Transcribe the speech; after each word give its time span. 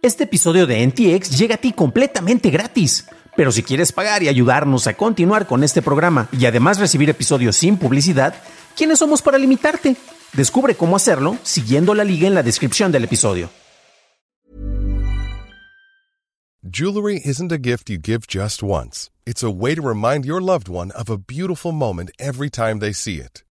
Este 0.00 0.24
episodio 0.24 0.68
de 0.68 0.86
NTX 0.86 1.36
llega 1.36 1.56
a 1.56 1.58
ti 1.58 1.72
completamente 1.72 2.50
gratis. 2.50 3.06
Pero 3.36 3.50
si 3.50 3.64
quieres 3.64 3.90
pagar 3.90 4.22
y 4.22 4.28
ayudarnos 4.28 4.86
a 4.86 4.94
continuar 4.94 5.48
con 5.48 5.64
este 5.64 5.82
programa 5.82 6.28
y 6.30 6.46
además 6.46 6.78
recibir 6.78 7.10
episodios 7.10 7.56
sin 7.56 7.76
publicidad, 7.76 8.34
¿quiénes 8.76 9.00
somos 9.00 9.22
para 9.22 9.38
limitarte? 9.38 9.96
Descubre 10.34 10.76
cómo 10.76 10.94
hacerlo 10.94 11.36
siguiendo 11.42 11.94
la 11.94 12.04
liga 12.04 12.28
en 12.28 12.34
la 12.34 12.44
descripción 12.44 12.92
del 12.92 13.04
episodio. 13.04 13.50
Jewelry 16.62 17.20
isn't 17.24 17.50
a 17.50 17.58
gift 17.58 17.90
you 17.90 17.98
give 18.00 18.26
just 18.28 18.62
once. 18.62 19.10
It's 19.26 19.42
a 19.42 19.50
way 19.50 19.74
to 19.74 19.82
remind 19.82 20.24
your 20.24 20.40
loved 20.40 20.68
one 20.68 20.92
of 20.92 21.10
a 21.10 21.16
beautiful 21.16 21.72
moment 21.72 22.10
every 22.20 22.50
time 22.50 22.78
they 22.78 22.92
see 22.92 23.16
it. 23.16 23.42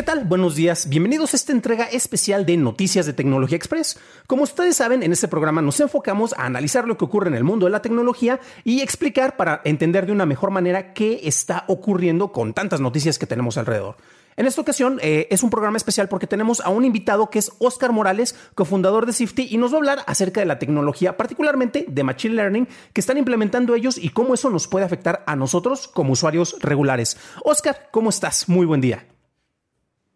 ¿Qué 0.00 0.04
tal? 0.04 0.24
Buenos 0.24 0.54
días. 0.54 0.88
Bienvenidos 0.88 1.34
a 1.34 1.36
esta 1.36 1.52
entrega 1.52 1.84
especial 1.84 2.46
de 2.46 2.56
Noticias 2.56 3.04
de 3.04 3.12
Tecnología 3.12 3.58
Express. 3.58 3.98
Como 4.26 4.44
ustedes 4.44 4.74
saben, 4.76 5.02
en 5.02 5.12
este 5.12 5.28
programa 5.28 5.60
nos 5.60 5.78
enfocamos 5.78 6.32
a 6.38 6.46
analizar 6.46 6.88
lo 6.88 6.96
que 6.96 7.04
ocurre 7.04 7.28
en 7.28 7.34
el 7.34 7.44
mundo 7.44 7.66
de 7.66 7.72
la 7.72 7.82
tecnología 7.82 8.40
y 8.64 8.80
explicar 8.80 9.36
para 9.36 9.60
entender 9.62 10.06
de 10.06 10.12
una 10.12 10.24
mejor 10.24 10.52
manera 10.52 10.94
qué 10.94 11.20
está 11.24 11.66
ocurriendo 11.68 12.32
con 12.32 12.54
tantas 12.54 12.80
noticias 12.80 13.18
que 13.18 13.26
tenemos 13.26 13.58
alrededor. 13.58 13.98
En 14.38 14.46
esta 14.46 14.62
ocasión 14.62 14.98
eh, 15.02 15.28
es 15.30 15.42
un 15.42 15.50
programa 15.50 15.76
especial 15.76 16.08
porque 16.08 16.26
tenemos 16.26 16.62
a 16.62 16.70
un 16.70 16.86
invitado 16.86 17.28
que 17.28 17.38
es 17.38 17.52
Oscar 17.58 17.92
Morales, 17.92 18.34
cofundador 18.54 19.04
de 19.04 19.12
Sifty, 19.12 19.48
y 19.50 19.58
nos 19.58 19.70
va 19.70 19.74
a 19.74 19.80
hablar 19.80 19.98
acerca 20.06 20.40
de 20.40 20.46
la 20.46 20.58
tecnología, 20.58 21.18
particularmente 21.18 21.84
de 21.86 22.04
Machine 22.04 22.36
Learning, 22.36 22.68
que 22.94 23.02
están 23.02 23.18
implementando 23.18 23.74
ellos 23.74 23.98
y 23.98 24.08
cómo 24.08 24.32
eso 24.32 24.48
nos 24.48 24.66
puede 24.66 24.86
afectar 24.86 25.22
a 25.26 25.36
nosotros 25.36 25.88
como 25.88 26.14
usuarios 26.14 26.56
regulares. 26.60 27.18
Oscar, 27.44 27.90
¿cómo 27.90 28.08
estás? 28.08 28.48
Muy 28.48 28.64
buen 28.64 28.80
día. 28.80 29.04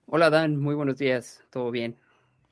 Hola 0.06 0.30
Dan, 0.30 0.58
muy 0.60 0.74
buenos 0.74 0.98
días, 0.98 1.40
todo 1.50 1.70
bien. 1.70 1.96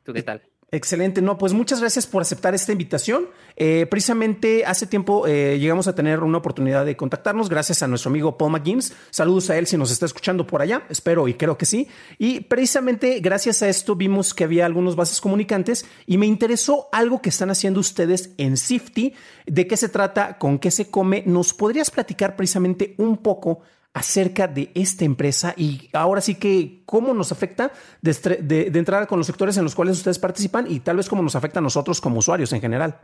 ¿Tú 0.05 0.13
qué 0.13 0.23
tal? 0.23 0.43
Excelente, 0.75 1.21
no, 1.21 1.37
pues 1.37 1.53
muchas 1.53 1.81
gracias 1.81 2.07
por 2.07 2.23
aceptar 2.23 2.55
esta 2.55 2.73
invitación. 2.73 3.29
Eh, 3.57 3.87
precisamente 3.91 4.65
hace 4.65 4.87
tiempo 4.87 5.27
eh, 5.27 5.59
llegamos 5.59 5.87
a 5.87 5.95
tener 5.95 6.21
una 6.21 6.39
oportunidad 6.39 6.87
de 6.87 6.97
contactarnos 6.97 7.51
gracias 7.51 7.83
a 7.83 7.89
nuestro 7.89 8.09
amigo 8.09 8.39
Paul 8.39 8.53
McGinnis. 8.53 8.97
Saludos 9.11 9.51
a 9.51 9.59
él 9.59 9.67
si 9.67 9.77
nos 9.77 9.91
está 9.91 10.07
escuchando 10.07 10.47
por 10.47 10.63
allá, 10.63 10.87
espero 10.89 11.29
y 11.29 11.35
creo 11.35 11.59
que 11.59 11.67
sí. 11.67 11.89
Y 12.19 12.41
precisamente 12.41 13.21
gracias 13.21 13.63
a 13.63 13.69
esto 13.69 13.97
vimos 13.97 14.33
que 14.33 14.45
había 14.45 14.65
algunos 14.65 14.97
bases 14.97 15.21
comunicantes 15.21 15.85
y 16.07 16.17
me 16.17 16.25
interesó 16.25 16.89
algo 16.91 17.21
que 17.21 17.29
están 17.29 17.51
haciendo 17.51 17.79
ustedes 17.79 18.33
en 18.39 18.57
Sifty. 18.57 19.13
¿De 19.45 19.67
qué 19.67 19.77
se 19.77 19.91
trata? 19.91 20.39
¿Con 20.39 20.59
qué 20.59 20.71
se 20.71 20.91
come? 20.91 21.23
¿Nos 21.27 21.53
podrías 21.53 21.91
platicar 21.91 22.35
precisamente 22.35 22.95
un 22.97 23.19
poco 23.19 23.61
acerca 23.95 24.49
de 24.49 24.71
esta 24.75 25.05
empresa 25.05 25.55
y 25.57 25.91
ahora 25.93 26.21
sí 26.21 26.37
que 26.37 26.83
cómo 26.87 27.13
nos 27.13 27.31
afecta 27.31 27.73
de, 28.01 28.71
entrada 28.75 29.07
con 29.07 29.19
los 29.19 29.27
sectores 29.27 29.57
en 29.59 29.65
los 29.65 29.75
cuales 29.75 29.99
ustedes 29.99 30.19
participan 30.19 30.71
y 30.71 30.81
tal 30.81 30.97
vez 30.97 31.09
cómo 31.09 31.23
nos 31.23 31.37
afecta 31.37 31.59
a 31.59 31.63
nosotros 31.63 32.01
como 32.01 32.19
usuarios 32.19 32.53
en 32.53 32.61
general. 32.61 33.01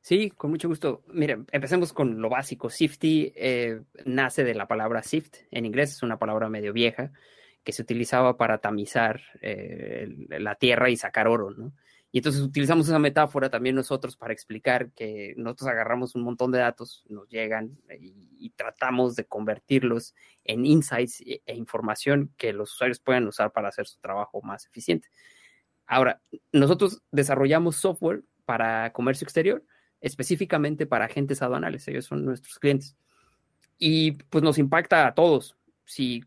Sí, 0.00 0.30
con 0.30 0.50
mucho 0.50 0.68
gusto. 0.68 1.02
Mire, 1.12 1.40
empecemos 1.52 1.92
con 1.92 2.22
lo 2.22 2.30
básico. 2.30 2.70
Sifty 2.70 3.30
eh, 3.36 3.82
nace 4.06 4.42
de 4.42 4.54
la 4.54 4.66
palabra 4.66 5.02
sift. 5.02 5.36
En 5.50 5.66
inglés 5.66 5.92
es 5.92 6.02
una 6.02 6.18
palabra 6.18 6.48
medio 6.48 6.72
vieja 6.72 7.12
que 7.62 7.72
se 7.72 7.82
utilizaba 7.82 8.38
para 8.38 8.58
tamizar 8.58 9.20
eh, 9.42 10.08
la 10.30 10.54
tierra 10.54 10.88
y 10.88 10.96
sacar 10.96 11.28
oro, 11.28 11.50
¿no? 11.50 11.72
Y 12.10 12.18
entonces 12.18 12.40
utilizamos 12.40 12.88
esa 12.88 12.98
metáfora 12.98 13.50
también 13.50 13.74
nosotros 13.76 14.16
para 14.16 14.32
explicar 14.32 14.90
que 14.92 15.34
nosotros 15.36 15.68
agarramos 15.68 16.14
un 16.14 16.22
montón 16.22 16.50
de 16.50 16.58
datos, 16.58 17.04
nos 17.08 17.28
llegan 17.28 17.78
y, 18.00 18.50
tratamos 18.56 19.14
de 19.14 19.26
convertirlos 19.26 20.14
en 20.44 20.64
insights 20.64 21.20
e, 21.20 21.42
e, 21.44 21.54
información 21.54 22.32
que 22.36 22.52
los 22.52 22.72
usuarios 22.72 22.98
puedan 22.98 23.26
usar 23.28 23.52
para 23.52 23.68
hacer 23.68 23.86
su 23.86 24.00
trabajo 24.00 24.40
más 24.42 24.66
eficiente. 24.66 25.08
Ahora, 25.86 26.20
nosotros 26.50 27.02
desarrollamos 27.12 27.76
software 27.76 28.24
para 28.44 28.92
comercio 28.92 29.24
exterior, 29.24 29.62
específicamente 30.00 30.86
para 30.86 31.04
agentes 31.04 31.42
aduanales, 31.42 31.86
ellos 31.88 32.06
son 32.06 32.24
nuestros 32.24 32.58
clientes. 32.58 32.96
Y 33.78 34.12
pues 34.12 34.42
nos 34.42 34.58
impacta 34.58 35.06
a 35.06 35.14
todos. 35.14 35.56
Si 35.84 36.24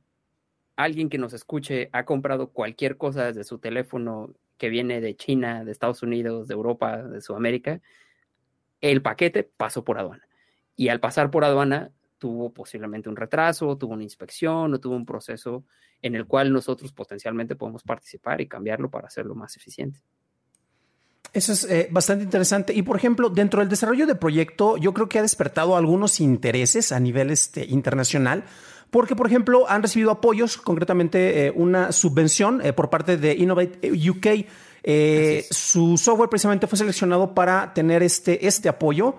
alguien 0.75 1.09
que 1.09 1.17
nos 1.17 1.33
escuche 1.33 1.89
ha 1.91 2.05
comprado 2.05 2.51
cualquier 2.51 2.97
cosa 2.97 3.25
desde 3.25 3.43
su 3.43 3.59
teléfono 3.59 4.33
que 4.61 4.69
viene 4.69 5.01
de 5.01 5.15
China, 5.15 5.63
de 5.63 5.71
Estados 5.71 6.03
Unidos, 6.03 6.47
de 6.47 6.53
Europa, 6.53 7.01
de 7.01 7.19
Sudamérica, 7.19 7.81
el 8.79 9.01
paquete 9.01 9.41
pasó 9.41 9.83
por 9.83 9.97
aduana. 9.97 10.27
Y 10.75 10.89
al 10.89 10.99
pasar 10.99 11.31
por 11.31 11.43
aduana, 11.43 11.89
tuvo 12.19 12.53
posiblemente 12.53 13.09
un 13.09 13.15
retraso, 13.15 13.75
tuvo 13.75 13.93
una 13.93 14.03
inspección 14.03 14.71
o 14.71 14.79
tuvo 14.79 14.95
un 14.95 15.07
proceso 15.07 15.63
en 16.03 16.13
el 16.13 16.27
cual 16.27 16.53
nosotros 16.53 16.93
potencialmente 16.93 17.55
podemos 17.55 17.81
participar 17.81 18.39
y 18.39 18.47
cambiarlo 18.47 18.91
para 18.91 19.07
hacerlo 19.07 19.33
más 19.33 19.57
eficiente. 19.57 19.99
Eso 21.33 21.53
es 21.53 21.63
eh, 21.63 21.87
bastante 21.89 22.23
interesante. 22.23 22.71
Y 22.71 22.83
por 22.83 22.97
ejemplo, 22.97 23.31
dentro 23.31 23.61
del 23.61 23.69
desarrollo 23.69 24.05
del 24.05 24.19
proyecto, 24.19 24.77
yo 24.77 24.93
creo 24.93 25.09
que 25.09 25.17
ha 25.17 25.23
despertado 25.23 25.75
algunos 25.75 26.19
intereses 26.19 26.91
a 26.91 26.99
nivel 26.99 27.31
este, 27.31 27.65
internacional 27.65 28.43
porque, 28.91 29.15
por 29.15 29.25
ejemplo, 29.25 29.67
han 29.69 29.81
recibido 29.81 30.11
apoyos, 30.11 30.57
concretamente 30.57 31.47
eh, 31.47 31.53
una 31.55 31.93
subvención 31.93 32.63
eh, 32.63 32.73
por 32.73 32.89
parte 32.89 33.17
de 33.17 33.33
Innovate 33.33 33.89
UK. 33.89 34.45
Eh, 34.83 35.45
su 35.49 35.97
software 35.97 36.29
precisamente 36.29 36.67
fue 36.67 36.77
seleccionado 36.77 37.33
para 37.33 37.73
tener 37.73 38.03
este, 38.03 38.45
este 38.45 38.67
apoyo. 38.67 39.15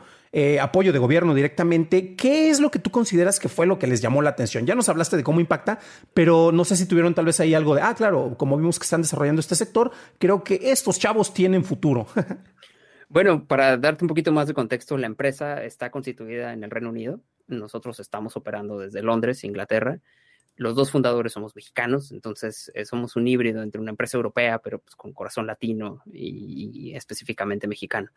apoyo 0.60 0.92
de 0.92 0.98
gobierno 0.98 1.34
directamente. 1.34 2.14
¿Qué 2.16 2.50
es 2.50 2.60
lo 2.60 2.70
que 2.70 2.78
tú 2.78 2.90
consideras 2.90 3.40
que 3.40 3.48
fue 3.48 3.66
lo 3.66 3.78
que 3.78 3.86
les 3.86 4.02
llamó 4.02 4.20
la 4.20 4.30
atención? 4.30 4.66
Ya 4.66 4.74
nos 4.74 4.90
hablaste 4.90 5.16
de 5.16 5.24
cómo 5.24 5.40
impacta, 5.40 5.78
pero 6.12 6.52
no 6.52 6.64
sé 6.64 6.76
si 6.76 6.86
tuvieron 6.86 7.14
tal 7.14 7.24
vez 7.24 7.40
ahí 7.40 7.54
algo 7.54 7.74
de, 7.74 7.80
ah, 7.80 7.94
claro, 7.94 8.34
como 8.38 8.58
vimos 8.58 8.78
que 8.78 8.84
están 8.84 9.02
desarrollando 9.02 9.40
este 9.40 9.54
sector, 9.54 9.90
creo 10.18 10.44
que 10.44 10.60
estos 10.62 10.98
chavos 10.98 11.32
tienen 11.32 11.64
futuro. 11.64 12.06
bueno, 13.08 13.46
para 13.46 13.78
darte 13.78 14.04
un 14.04 14.08
poquito 14.08 14.32
más 14.32 14.48
de 14.48 14.54
contexto, 14.54 14.98
la 14.98 15.06
empresa 15.06 15.64
está 15.64 15.90
constituida 15.90 16.52
en 16.52 16.64
el 16.64 16.70
Reino 16.70 16.90
Unido. 16.90 17.20
Nosotros 17.46 18.00
estamos 18.00 18.36
operando 18.36 18.78
desde 18.78 19.02
Londres, 19.02 19.44
Inglaterra. 19.44 20.00
Los 20.56 20.74
dos 20.74 20.90
fundadores 20.90 21.32
somos 21.32 21.56
mexicanos, 21.56 22.12
entonces 22.12 22.70
eh, 22.74 22.84
somos 22.84 23.16
un 23.16 23.26
híbrido 23.26 23.62
entre 23.62 23.80
una 23.80 23.90
empresa 23.90 24.16
europea, 24.16 24.58
pero 24.58 24.80
pues, 24.80 24.94
con 24.94 25.12
corazón 25.12 25.46
latino 25.46 26.02
y, 26.12 26.92
específicamente 26.94 27.66
mexicano. 27.66 28.10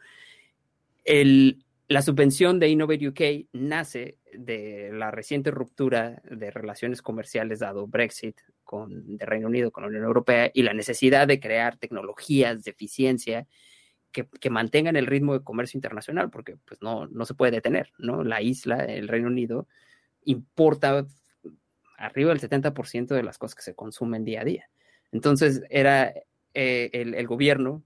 la 1.88 2.02
subvención 2.02 2.60
de 2.60 2.70
Innovate 2.70 3.08
UK 3.08 3.48
nace 3.54 4.18
de 4.34 4.90
la 4.92 5.12
reciente 5.12 5.52
ruptura 5.52 6.22
de 6.30 6.52
relaciones 6.52 7.02
comerciales 7.02 7.60
dado 7.60 7.88
Brexit 7.88 8.38
con 8.64 9.18
de 9.18 9.26
Reino 9.26 9.48
Unido 9.48 9.72
con 9.72 9.84
la 9.84 9.90
Unión 9.90 10.04
Europea 10.04 10.52
y 10.54 10.64
la 10.64 10.74
necesidad 10.74 11.28
de 11.28 11.40
crear 11.40 11.78
tecnologías 11.78 12.64
de 12.64 12.72
eficiencia 12.72 13.48
que, 14.24 14.50
mantengan 14.50 14.96
el 14.96 15.08
ritmo 15.08 15.34
de 15.34 15.44
comercio 15.44 15.78
internacional, 15.78 16.30
porque 16.30 16.58
pues 16.66 16.82
no, 16.82 17.08
no 17.08 17.26
se 17.26 17.34
puede 17.34 17.52
detener, 17.52 17.92
¿no? 17.98 18.24
La 18.24 18.42
isla, 18.42 18.86
el 18.86 19.08
Reino 19.08 19.28
Unido, 19.28 19.68
importa 20.24 21.06
arriba 21.98 22.30
del 22.30 22.40
70% 22.40 23.08
de 23.08 23.24
las 23.24 23.38
cosas 23.38 23.56
que 23.56 23.62
se 23.62 23.76
consumen 23.76 24.24
día 24.24 24.42
a 24.42 24.46
día. 24.46 24.70
Entonces, 25.12 25.64
era 25.70 26.14
eh, 26.54 26.90
el, 26.94 27.14
el, 27.14 27.28
gobierno 27.28 27.84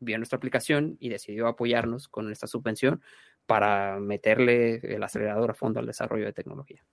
vio 0.00 0.18
nuestra 0.18 0.36
aplicación 0.36 0.96
y 1.00 1.08
decidió 1.08 1.46
apoyarnos 1.48 2.08
con 2.08 2.30
esta 2.30 2.46
subvención 2.46 3.02
para 3.46 3.98
meterle 3.98 4.80
el 4.82 5.02
acelerador 5.02 5.50
a 5.50 5.54
fondo 5.54 5.80
al 5.80 5.86
desarrollo 5.86 6.26
de 6.26 6.32
tecnología. 6.32 6.84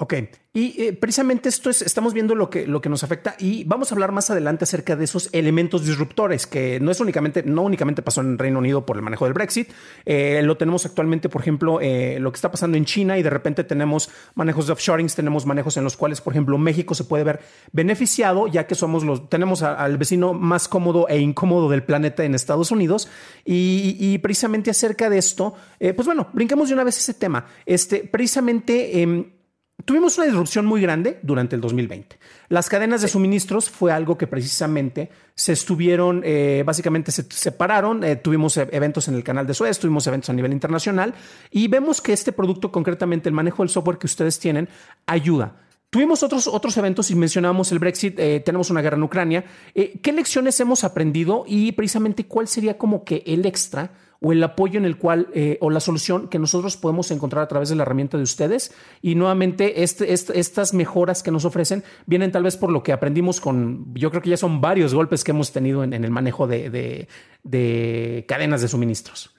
Ok, 0.00 0.14
y 0.52 0.80
eh, 0.80 0.92
precisamente 0.92 1.48
esto 1.48 1.70
es, 1.70 1.82
estamos 1.82 2.14
viendo 2.14 2.36
lo 2.36 2.50
que, 2.50 2.68
lo 2.68 2.80
que 2.80 2.88
nos 2.88 3.02
afecta 3.02 3.34
y 3.36 3.64
vamos 3.64 3.90
a 3.90 3.96
hablar 3.96 4.12
más 4.12 4.30
adelante 4.30 4.62
acerca 4.62 4.94
de 4.94 5.02
esos 5.04 5.28
elementos 5.32 5.84
disruptores 5.84 6.46
que 6.46 6.78
no 6.78 6.92
es 6.92 7.00
únicamente, 7.00 7.42
no 7.42 7.62
únicamente 7.62 8.00
pasó 8.00 8.20
en 8.20 8.38
Reino 8.38 8.60
Unido 8.60 8.86
por 8.86 8.96
el 8.96 9.02
manejo 9.02 9.24
del 9.24 9.34
Brexit, 9.34 9.70
eh, 10.04 10.40
lo 10.44 10.56
tenemos 10.56 10.86
actualmente, 10.86 11.28
por 11.28 11.40
ejemplo, 11.40 11.80
eh, 11.80 12.18
lo 12.20 12.30
que 12.30 12.36
está 12.36 12.48
pasando 12.48 12.76
en 12.76 12.84
China 12.84 13.18
y 13.18 13.24
de 13.24 13.30
repente 13.30 13.64
tenemos 13.64 14.08
manejos 14.36 14.68
de 14.68 14.74
offshoring, 14.74 15.08
tenemos 15.08 15.46
manejos 15.46 15.76
en 15.76 15.82
los 15.82 15.96
cuales, 15.96 16.20
por 16.20 16.32
ejemplo, 16.32 16.58
México 16.58 16.94
se 16.94 17.02
puede 17.02 17.24
ver 17.24 17.40
beneficiado 17.72 18.46
ya 18.46 18.68
que 18.68 18.76
somos 18.76 19.02
los, 19.02 19.28
tenemos 19.28 19.62
al 19.64 19.98
vecino 19.98 20.32
más 20.32 20.68
cómodo 20.68 21.08
e 21.08 21.18
incómodo 21.18 21.68
del 21.68 21.82
planeta 21.82 22.22
en 22.22 22.36
Estados 22.36 22.70
Unidos. 22.70 23.08
Y, 23.44 24.16
precisamente 24.18 24.70
acerca 24.70 25.10
de 25.10 25.18
esto, 25.18 25.54
pues 25.78 26.06
bueno, 26.06 26.28
brinquemos 26.32 26.68
de 26.68 26.74
una 26.74 26.84
vez 26.84 26.98
ese 26.98 27.14
tema, 27.14 27.46
este, 27.66 28.04
precisamente 28.04 29.00
em, 29.00 29.37
Tuvimos 29.84 30.18
una 30.18 30.26
disrupción 30.26 30.66
muy 30.66 30.82
grande 30.82 31.20
durante 31.22 31.54
el 31.54 31.62
2020. 31.62 32.18
Las 32.48 32.68
cadenas 32.68 33.00
de 33.00 33.08
suministros 33.08 33.70
fue 33.70 33.92
algo 33.92 34.18
que 34.18 34.26
precisamente 34.26 35.08
se 35.34 35.52
estuvieron, 35.52 36.22
eh, 36.24 36.64
básicamente 36.66 37.12
se 37.12 37.24
separaron. 37.30 38.02
Eh, 38.02 38.16
tuvimos 38.16 38.56
e-, 38.56 38.68
eventos 38.72 39.06
en 39.06 39.14
el 39.14 39.22
canal 39.22 39.46
de 39.46 39.54
Suez, 39.54 39.78
tuvimos 39.78 40.06
eventos 40.08 40.30
a 40.30 40.32
nivel 40.32 40.52
internacional 40.52 41.14
y 41.52 41.68
vemos 41.68 42.00
que 42.00 42.12
este 42.12 42.32
producto, 42.32 42.72
concretamente 42.72 43.28
el 43.28 43.34
manejo 43.34 43.62
del 43.62 43.70
software 43.70 43.98
que 43.98 44.06
ustedes 44.06 44.38
tienen, 44.40 44.68
ayuda. 45.06 45.56
Tuvimos 45.90 46.22
otros, 46.22 46.48
otros 46.48 46.76
eventos 46.76 47.10
y 47.10 47.14
mencionamos 47.14 47.70
el 47.72 47.78
Brexit, 47.78 48.18
eh, 48.18 48.40
tenemos 48.40 48.70
una 48.70 48.82
guerra 48.82 48.96
en 48.96 49.04
Ucrania. 49.04 49.44
¿Qué 49.72 50.12
lecciones 50.12 50.58
hemos 50.60 50.84
aprendido 50.84 51.44
y 51.46 51.72
precisamente 51.72 52.26
cuál 52.26 52.48
sería 52.48 52.76
como 52.76 53.04
que 53.04 53.22
el 53.24 53.46
extra? 53.46 53.92
O 54.20 54.32
el 54.32 54.42
apoyo 54.42 54.78
en 54.78 54.84
el 54.84 54.98
cual 54.98 55.28
eh, 55.32 55.58
o 55.60 55.70
la 55.70 55.80
solución 55.80 56.28
que 56.28 56.38
nosotros 56.38 56.76
podemos 56.76 57.10
encontrar 57.10 57.44
a 57.44 57.48
través 57.48 57.68
de 57.68 57.76
la 57.76 57.82
herramienta 57.82 58.16
de 58.16 58.24
ustedes. 58.24 58.74
Y 59.00 59.14
nuevamente, 59.14 59.82
este, 59.82 60.12
este, 60.12 60.38
estas 60.40 60.74
mejoras 60.74 61.22
que 61.22 61.30
nos 61.30 61.44
ofrecen 61.44 61.84
vienen 62.06 62.32
tal 62.32 62.42
vez 62.42 62.56
por 62.56 62.70
lo 62.70 62.82
que 62.82 62.92
aprendimos 62.92 63.40
con, 63.40 63.94
yo 63.94 64.10
creo 64.10 64.22
que 64.22 64.30
ya 64.30 64.36
son 64.36 64.60
varios 64.60 64.92
golpes 64.92 65.22
que 65.22 65.30
hemos 65.30 65.52
tenido 65.52 65.84
en, 65.84 65.92
el 65.92 66.10
manejo 66.10 66.46
de, 66.46 67.06
de, 67.44 68.24
cadenas 68.26 68.60
de 68.60 68.68
suministros. 68.68 69.34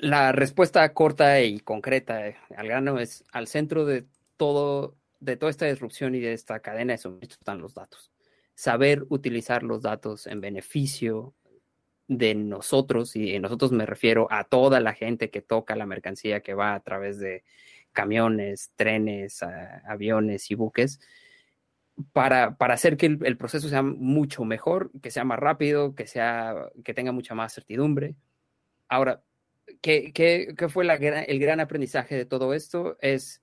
La 0.00 0.32
respuesta 0.32 0.92
corta 0.92 1.40
y 1.42 1.60
concreta 1.60 2.28
eh, 2.28 2.36
al 2.56 2.68
grano 2.68 2.98
es 2.98 3.24
al 3.32 3.46
centro 3.46 3.84
de 3.84 4.06
todo, 4.36 4.96
de 5.20 5.36
toda 5.36 5.50
esta 5.50 5.66
disrupción 5.66 6.14
y 6.14 6.20
de 6.20 6.32
esta 6.32 6.60
cadena 6.60 6.92
de 6.92 6.98
suministros 6.98 7.40
están 7.40 7.60
los 7.60 7.74
datos. 7.74 8.10
Saber 8.54 9.04
utilizar 9.10 9.62
los 9.62 9.82
datos 9.82 10.26
en 10.26 10.40
beneficio 10.40 11.34
de 12.08 12.34
nosotros, 12.34 13.16
y 13.16 13.38
nosotros 13.38 13.72
me 13.72 13.86
refiero 13.86 14.28
a 14.30 14.44
toda 14.44 14.80
la 14.80 14.94
gente 14.94 15.30
que 15.30 15.42
toca 15.42 15.76
la 15.76 15.86
mercancía 15.86 16.40
que 16.40 16.54
va 16.54 16.74
a 16.74 16.80
través 16.80 17.18
de 17.18 17.44
camiones, 17.92 18.70
trenes, 18.76 19.42
aviones 19.42 20.50
y 20.50 20.54
buques, 20.54 21.00
para, 22.12 22.56
para 22.56 22.74
hacer 22.74 22.96
que 22.96 23.06
el, 23.06 23.36
proceso 23.38 23.68
sea 23.68 23.82
mucho 23.82 24.44
mejor, 24.44 24.90
que 25.02 25.10
sea 25.10 25.24
más 25.24 25.38
rápido, 25.38 25.94
que, 25.94 26.06
sea, 26.06 26.70
que 26.84 26.94
tenga 26.94 27.12
mucha 27.12 27.34
más 27.34 27.54
certidumbre. 27.54 28.14
Ahora, 28.88 29.22
¿qué, 29.80 30.12
qué, 30.12 30.54
qué 30.56 30.68
fue 30.68 30.86
el 30.86 31.38
gran 31.38 31.60
aprendizaje 31.60 32.14
de 32.14 32.26
todo 32.26 32.52
esto? 32.52 32.98
Es, 33.00 33.42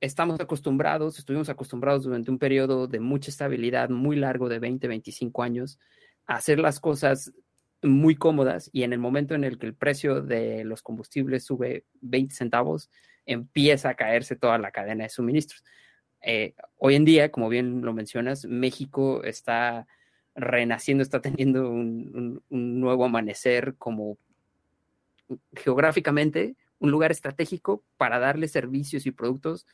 estamos 0.00 0.38
acostumbrados, 0.40 1.18
estuvimos 1.18 1.48
acostumbrados 1.48 2.04
durante 2.04 2.30
un 2.30 2.38
periodo 2.38 2.86
de 2.86 3.00
mucha 3.00 3.30
estabilidad, 3.30 3.88
muy 3.90 4.16
largo, 4.16 4.48
de 4.48 4.60
20, 4.60 4.86
25 4.86 5.42
años, 5.42 5.78
a 6.26 6.36
hacer 6.36 6.60
las 6.60 6.78
cosas 6.78 7.32
muy 7.82 8.16
cómodas 8.16 8.70
y 8.72 8.82
en 8.82 8.92
el 8.92 8.98
momento 8.98 9.34
en 9.34 9.44
el 9.44 9.58
que 9.58 9.66
el 9.66 9.74
precio 9.74 10.22
de 10.22 10.64
los 10.64 10.82
combustibles 10.82 11.44
sube 11.44 11.84
20 12.00 12.34
centavos, 12.34 12.90
empieza 13.26 13.90
a 13.90 13.94
caerse 13.94 14.36
toda 14.36 14.58
la 14.58 14.70
cadena 14.70 15.04
de 15.04 15.10
suministros. 15.10 15.62
Eh, 16.22 16.54
hoy 16.78 16.94
en 16.94 17.04
día, 17.04 17.30
como 17.30 17.48
bien 17.48 17.82
lo 17.82 17.92
mencionas, 17.92 18.46
México 18.46 19.22
está 19.22 19.86
renaciendo, 20.34 21.02
está 21.02 21.20
teniendo 21.20 21.70
un, 21.70 22.42
nuevo 22.48 23.04
amanecer 23.04 23.74
como 23.76 24.18
geográficamente 25.52 26.56
un 26.78 26.90
lugar 26.90 27.10
estratégico 27.10 27.82
para 27.96 28.18
darle 28.18 28.48
servicios 28.48 29.04
y 29.06 29.10
productos 29.10 29.66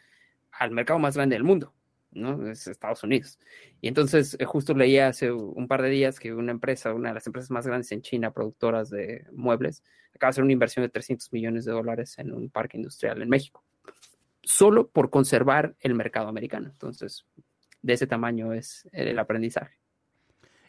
al 0.51 0.71
mercado 0.71 0.99
más 0.99 1.17
grande 1.17 1.37
del 1.37 1.45
mundo. 1.45 1.73
¿No? 2.15 2.49
Es 2.49 2.67
Estados 2.67 3.03
Unidos. 3.03 3.39
Y 3.81 3.89
entonces 3.89 4.37
eh, 4.39 4.45
justo 4.45 4.75
leía 4.75 5.09
hace 5.09 5.33
un 5.33 5.69
par 5.69 5.83
de 5.83 5.91
días 5.91 6.19
que 6.19 6.33
una 6.33 6.53
empresa, 6.53 6.95
una 6.95 7.11
de 7.11 7.15
las 7.15 7.27
empresas 7.27 7.51
más 7.51 7.67
grandes 7.67 7.93
en 7.93 8.03
China, 8.03 8.33
productoras 8.33 8.91
de 8.91 9.27
muebles, 9.33 9.83
acaba 10.15 10.29
de 10.29 10.35
hacer 10.35 10.45
una 10.45 10.53
inversión 10.53 10.85
de 10.85 10.89
300 10.89 11.33
millones 11.33 11.65
de 11.65 11.73
dólares 11.73 12.19
en 12.19 12.33
un 12.33 12.51
parque 12.51 12.77
industrial 12.77 13.21
en 13.21 13.29
México, 13.29 13.65
solo 14.43 14.89
por 14.89 15.11
conservar 15.11 15.75
el 15.81 15.95
mercado 15.95 16.29
americano. 16.29 16.71
Entonces, 16.71 17.27
de 17.83 17.93
ese 17.93 18.07
tamaño 18.07 18.53
es 18.53 18.89
el 18.93 19.19
aprendizaje. 19.19 19.84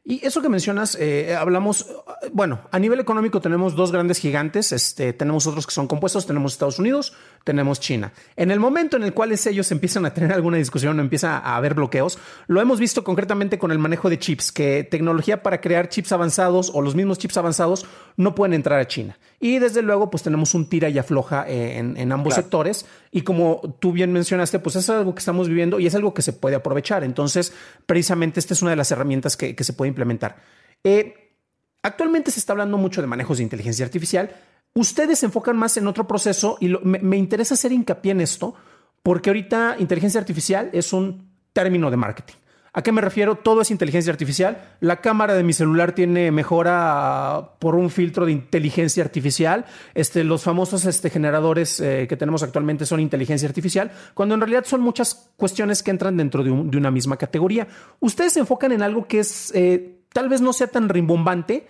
Y 0.07 0.23
eso 0.23 0.39
que 0.39 0.49
mencionas, 0.49 0.95
eh, 0.99 1.35
hablamos, 1.35 1.87
bueno, 2.31 2.61
a 2.69 2.77
nivel 2.77 2.99
económico 2.99 3.41
tenemos 3.41 3.75
dos 3.75 3.91
grandes 3.91 4.19
gigantes, 4.19 4.71
este, 4.71 5.13
tenemos 5.13 5.47
otros 5.47 5.65
que 5.65 5.73
son 5.73 5.87
compuestos, 5.87 6.27
tenemos 6.27 6.53
Estados 6.53 6.77
Unidos, 6.77 7.13
tenemos 7.43 7.79
China. 7.79 8.13
En 8.35 8.51
el 8.51 8.59
momento 8.59 8.97
en 8.97 9.03
el 9.03 9.15
cual 9.15 9.31
ellos 9.31 9.71
empiezan 9.71 10.05
a 10.05 10.13
tener 10.13 10.31
alguna 10.31 10.57
discusión 10.57 10.99
o 10.99 11.01
empieza 11.01 11.39
a 11.39 11.55
haber 11.57 11.73
bloqueos, 11.73 12.19
lo 12.45 12.61
hemos 12.61 12.79
visto 12.79 13.03
concretamente 13.03 13.57
con 13.57 13.71
el 13.71 13.79
manejo 13.79 14.11
de 14.11 14.19
chips, 14.19 14.51
que 14.51 14.83
tecnología 14.83 15.41
para 15.41 15.59
crear 15.59 15.89
chips 15.89 16.11
avanzados 16.11 16.71
o 16.71 16.83
los 16.83 16.93
mismos 16.93 17.17
chips 17.17 17.37
avanzados 17.37 17.87
no 18.15 18.35
pueden 18.35 18.53
entrar 18.53 18.79
a 18.79 18.87
China. 18.87 19.17
Y 19.39 19.59
desde 19.59 19.81
luego, 19.81 20.09
pues 20.09 20.23
tenemos 20.23 20.53
un 20.53 20.69
tira 20.69 20.89
y 20.89 20.97
afloja 20.97 21.45
eh, 21.47 21.77
en, 21.77 22.11
ambos 22.11 22.35
sectores. 22.35 22.85
Y 23.11 23.21
como 23.21 23.77
tú 23.79 23.91
bien 23.91 24.11
mencionaste, 24.13 24.59
pues 24.59 24.75
es 24.75 24.89
algo 24.89 25.13
que 25.13 25.19
estamos 25.19 25.49
viviendo 25.49 25.79
y 25.79 25.87
es 25.87 25.93
algo 25.93 26.13
que 26.13 26.21
se 26.21 26.33
puede 26.33 26.55
aprovechar. 26.55 27.03
Entonces, 27.03 27.53
precisamente 27.85 28.39
esta 28.39 28.53
es 28.53 28.61
una 28.61 28.71
de 28.71 28.77
las 28.77 28.91
herramientas 28.91 29.35
que, 29.35 29.55
que 29.55 29.63
se 29.63 29.73
puede 29.73 29.89
implementar. 29.95 30.37
Eh, 30.83 31.37
actualmente 31.81 32.31
se 32.31 32.39
está 32.39 32.53
hablando 32.53 32.77
mucho 32.77 33.01
de 33.01 33.07
manejos 33.07 33.37
de 33.37 33.43
inteligencia 33.43 33.85
artificial. 33.85 34.29
Ustedes 34.73 35.19
se 35.19 35.25
enfocan 35.25 35.57
más 35.57 35.77
en 35.77 35.87
otro 35.87 36.07
proceso 36.07 36.57
y 36.59 36.69
me, 36.83 37.17
interesa 37.17 37.53
hacer 37.53 37.71
hincapié 37.71 38.11
en 38.11 38.21
esto 38.21 38.55
porque 39.01 39.29
ahorita 39.29 39.77
inteligencia 39.79 40.19
artificial 40.19 40.69
es 40.73 40.91
un 40.93 41.29
término 41.53 41.89
de 41.89 41.97
marketing. 41.97 42.35
¿A 42.77 42.81
qué 42.81 42.91
me 42.91 42.99
refiero? 42.99 43.37
Todo 43.37 43.61
es 43.61 43.71
inteligencia 43.71 44.11
artificial. 44.11 44.75
La 44.81 44.99
cámara 44.99 45.33
de 45.33 45.43
mi 45.43 45.53
celular 45.53 45.95
tiene 45.95 46.29
mejora 46.29 47.51
por 47.59 47.73
un 47.73 47.89
filtro 47.89 48.25
de 48.25 48.33
inteligencia 48.33 49.01
artificial. 49.01 49.63
Este, 49.93 50.25
los 50.25 50.43
famosos 50.43 50.83
este, 50.83 51.09
generadores 51.09 51.79
eh, 51.79 52.05
que 52.09 52.17
tenemos 52.17 52.43
actualmente 52.43 52.85
son 52.85 52.99
inteligencia 52.99 53.47
artificial, 53.47 53.93
cuando 54.13 54.35
en 54.35 54.41
realidad 54.41 54.65
son 54.65 54.81
muchas 54.81 55.31
cuestiones 55.37 55.83
que 55.83 55.91
entran 55.91 56.17
dentro 56.17 56.43
de, 56.43 56.51
una 56.51 56.91
misma 56.91 57.15
categoría. 57.15 57.65
Ustedes 58.01 58.33
se 58.33 58.41
enfocan 58.41 58.73
en 58.73 58.81
algo 58.81 59.07
que 59.07 59.19
es 59.19 59.53
eh, 59.55 60.01
tal 60.11 60.27
vez 60.27 60.41
no 60.41 60.51
sea 60.51 60.67
tan 60.67 60.89
rimbombante, 60.89 61.67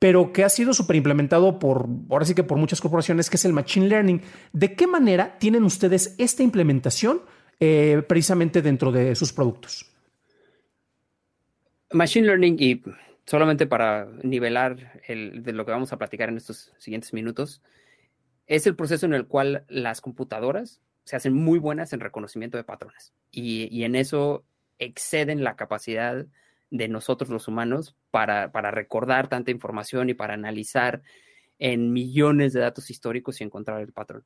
pero 0.00 0.32
que 0.32 0.42
ha 0.42 0.48
sido 0.48 0.74
súper 0.74 0.96
implementado 0.96 1.60
por, 1.60 1.86
ahora 2.10 2.24
sí 2.24 2.34
que 2.34 2.42
por 2.42 2.58
muchas 2.58 2.80
corporaciones, 2.80 3.30
que 3.30 3.36
es 3.36 3.44
el 3.44 3.52
Machine 3.52 3.86
Learning. 3.86 4.20
¿De 4.52 4.74
qué 4.74 4.88
manera 4.88 5.38
tienen 5.38 5.62
ustedes 5.62 6.16
esta 6.18 6.42
implementación 6.42 7.20
eh, 7.60 8.02
precisamente 8.08 8.62
dentro 8.62 8.90
de 8.90 9.14
sus 9.14 9.32
productos? 9.32 9.89
Machine 11.92 12.26
Learning, 12.26 12.56
y 12.58 12.82
solamente 13.26 13.66
para 13.66 14.06
nivelar 14.22 15.00
el, 15.06 15.42
de 15.42 15.52
lo 15.52 15.64
que 15.64 15.72
vamos 15.72 15.92
a 15.92 15.98
platicar 15.98 16.28
en 16.28 16.36
estos 16.36 16.72
siguientes 16.78 17.12
minutos, 17.12 17.62
es 18.46 18.66
el 18.66 18.76
proceso 18.76 19.06
en 19.06 19.14
el 19.14 19.26
cual 19.26 19.64
las 19.68 20.00
computadoras 20.00 20.80
se 21.04 21.16
hacen 21.16 21.34
muy 21.34 21.58
buenas 21.58 21.92
en 21.92 22.00
reconocimiento 22.00 22.56
de 22.56 22.64
patrones 22.64 23.12
y, 23.30 23.68
y 23.76 23.84
en 23.84 23.94
eso 23.94 24.44
exceden 24.78 25.44
la 25.44 25.56
capacidad 25.56 26.26
de 26.70 26.88
nosotros 26.88 27.30
los 27.30 27.48
humanos 27.48 27.96
para, 28.10 28.48
recordar 28.70 29.28
tanta 29.28 29.50
información 29.50 30.08
y 30.08 30.14
para 30.14 30.34
analizar 30.34 31.02
en 31.58 31.92
millones 31.92 32.52
de 32.52 32.60
datos 32.60 32.90
históricos 32.90 33.40
y 33.40 33.44
encontrar 33.44 33.80
el 33.80 33.92
patrón. 33.92 34.24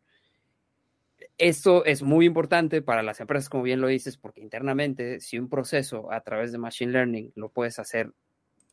Esto 1.36 1.84
es 1.84 2.02
muy 2.02 2.26
importante 2.26 2.80
para 2.80 3.02
las 3.02 3.20
empresas, 3.20 3.48
como 3.48 3.64
bien 3.64 3.80
lo 3.80 3.88
dices, 3.88 4.16
porque 4.16 4.40
internamente, 4.40 5.20
si 5.20 5.38
un 5.38 5.48
proceso 5.48 6.12
a 6.12 6.20
través 6.20 6.52
de 6.52 6.58
Machine 6.58 6.92
Learning 6.92 7.32
lo 7.34 7.48
puedes 7.48 7.78
hacer 7.78 8.12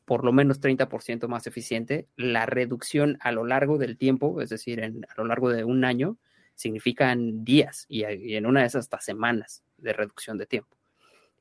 por 0.05 0.23
lo 0.23 0.31
menos 0.31 0.59
30% 0.59 1.27
más 1.27 1.47
eficiente, 1.47 2.07
la 2.17 2.45
reducción 2.45 3.17
a 3.21 3.31
lo 3.31 3.45
largo 3.45 3.77
del 3.77 3.97
tiempo, 3.97 4.41
es 4.41 4.49
decir, 4.49 4.83
a 4.83 5.13
lo 5.17 5.25
largo 5.25 5.49
de 5.49 5.63
un 5.63 5.85
año, 5.85 6.17
significan 6.53 7.43
días 7.43 7.85
y, 7.87 8.03
en 8.03 8.45
una 8.45 8.61
de 8.61 8.67
esas 8.67 8.85
hasta 8.85 9.01
semanas 9.01 9.63
de 9.77 9.93
reducción 9.93 10.37
de 10.37 10.45
tiempo. 10.45 10.77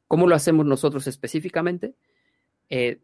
¿Cómo 0.06 0.26
lo 0.26 0.34
hacemos 0.34 0.64
nosotros 0.64 1.06
específicamente? 1.06 1.94
Eh, 2.70 3.00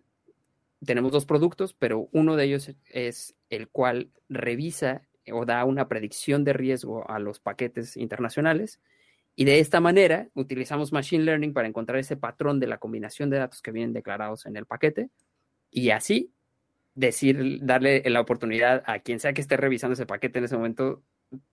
tenemos 0.84 1.12
dos 1.12 1.26
productos, 1.26 1.74
pero 1.74 2.08
uno 2.12 2.36
de 2.36 2.44
ellos 2.44 2.70
es 2.90 3.36
el 3.50 3.68
cual 3.68 4.10
revisa 4.28 5.02
o 5.32 5.44
da 5.44 5.64
una 5.64 5.88
predicción 5.88 6.44
de 6.44 6.52
riesgo 6.52 7.08
a 7.10 7.18
los 7.18 7.40
paquetes 7.40 7.96
internacionales. 7.96 8.80
Y 9.34 9.44
de 9.44 9.58
esta 9.60 9.80
manera 9.80 10.28
utilizamos 10.34 10.92
Machine 10.92 11.24
Learning 11.24 11.52
para 11.52 11.68
encontrar 11.68 11.98
ese 11.98 12.16
patrón 12.16 12.58
de 12.60 12.66
la 12.66 12.78
combinación 12.78 13.30
de 13.30 13.38
datos 13.38 13.62
que 13.62 13.70
vienen 13.70 13.92
declarados 13.92 14.46
en 14.46 14.56
el 14.56 14.66
paquete 14.66 15.10
y 15.70 15.90
así 15.90 16.32
decir, 16.94 17.60
darle 17.62 18.02
la 18.06 18.20
oportunidad 18.20 18.82
a 18.86 19.00
quien 19.00 19.20
sea 19.20 19.34
que 19.34 19.42
esté 19.42 19.56
revisando 19.58 19.92
ese 19.92 20.06
paquete 20.06 20.38
en 20.38 20.46
ese 20.46 20.56
momento, 20.56 21.02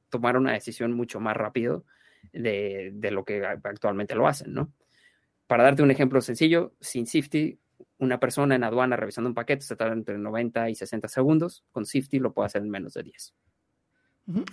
tomar 0.10 0.38
una 0.38 0.54
decisión 0.54 0.94
mucho 0.94 1.20
más 1.20 1.36
rápido 1.36 1.84
de, 2.32 2.92
de 2.94 3.12
lo 3.12 3.26
que 3.26 3.46
actualmente 3.46 4.16
lo 4.16 4.28
hacen, 4.28 4.54
¿no? 4.54 4.72
Para 5.48 5.64
darte 5.64 5.84
un 5.84 5.92
ejemplo 5.92 6.22
sencillo, 6.22 6.74
sin 6.80 7.06
Safety 7.06 7.60
una 8.04 8.20
persona 8.20 8.56
en 8.56 8.64
aduana 8.64 8.96
revisando 8.96 9.30
un 9.30 9.34
paquete 9.34 9.62
se 9.62 9.76
tarda 9.76 9.94
entre 9.94 10.18
90 10.18 10.70
y 10.70 10.76
60 10.76 11.08
segundos. 11.08 11.64
Con 11.72 11.86
Safety 11.86 12.20
lo 12.20 12.34
puede 12.34 12.48
hacer 12.48 12.62
en 12.62 12.70
menos 12.70 12.94
de 12.94 13.04
10. 13.04 13.34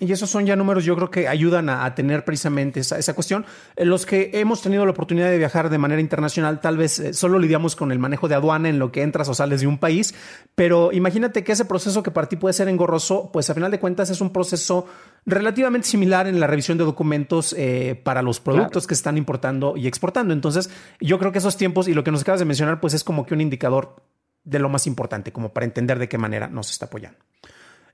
Y 0.01 0.11
esos 0.11 0.29
son 0.29 0.47
ya 0.47 0.57
números, 0.57 0.85
yo 0.85 0.97
creo 0.97 1.13
que 1.13 1.29
ayudan 1.29 1.69
a, 1.69 1.95
tener 1.95 2.25
precisamente 2.25 2.81
esa, 2.81 3.15
cuestión. 3.15 3.47
Eh, 3.77 3.85
los 3.85 4.05
que 4.05 4.31
hemos 4.35 4.63
tenido 4.63 4.85
la 4.85 4.91
oportunidad 4.91 5.31
de 5.31 5.39
viajar 5.39 5.71
de 5.71 5.79
manera 5.79 6.01
internacional, 6.01 6.61
tal 6.61 6.77
vez 6.77 6.99
eh, 6.99 7.13
solo 7.13 7.39
lidiamos 7.39 7.77
con 7.77 7.93
el 7.93 8.01
manejo 8.01 8.27
de 8.27 8.35
aduana 8.35 8.69
en 8.69 8.81
lo 8.81 8.91
que 8.91 9.03
entras 9.03 9.29
o 9.29 9.35
sales 9.35 9.61
de 9.61 9.69
un 9.69 9.79
país, 9.79 10.13
pero 10.57 10.91
imagínate 10.91 11.45
que 11.45 11.53
ese 11.53 11.65
proceso 11.65 12.03
que 12.03 12.11
para 12.11 12.29
ti 12.29 12.35
puede 12.35 12.53
ser 12.53 12.67
engorroso, 12.67 13.31
pues 13.33 13.49
a 13.49 13.55
final 13.55 13.71
de 13.71 13.79
cuentas 13.79 14.11
es 14.11 14.21
un 14.21 14.33
proceso 14.33 14.89
relativamente 15.25 15.87
similar 15.87 16.27
en 16.27 16.41
la 16.41 16.49
revisión 16.49 16.77
de 16.77 16.83
documentos 16.83 17.55
eh, 17.57 18.01
para 18.03 18.23
los 18.23 18.41
productos 18.41 18.89
que 18.89 18.95
están 18.95 19.17
importando 19.17 19.77
y 19.77 19.87
exportando. 19.87 20.35
Entonces, 20.35 20.69
yo 21.01 21.21
creo 21.21 21.31
que 21.31 21.39
esos 21.39 21.57
tiempos 21.57 21.87
y 21.87 21.95
lo 21.95 22.03
que 22.03 22.11
nos 22.11 22.23
acabas 22.23 22.41
de 22.41 22.47
mencionar, 22.47 22.81
pues 22.81 22.93
es 22.93 23.05
como 23.05 23.25
que 23.25 23.35
un 23.35 23.41
indicador 23.41 24.03
de 24.43 24.59
lo 24.59 24.69
más 24.69 24.89
importante, 24.89 25.33
como 25.33 25.53
para 25.53 25.65
entender 25.65 26.01
de 26.01 26.09
qué 26.09 26.19
manera 26.19 26.49
nos 26.49 26.71
está 26.71 26.87
apoyando. 26.87 27.19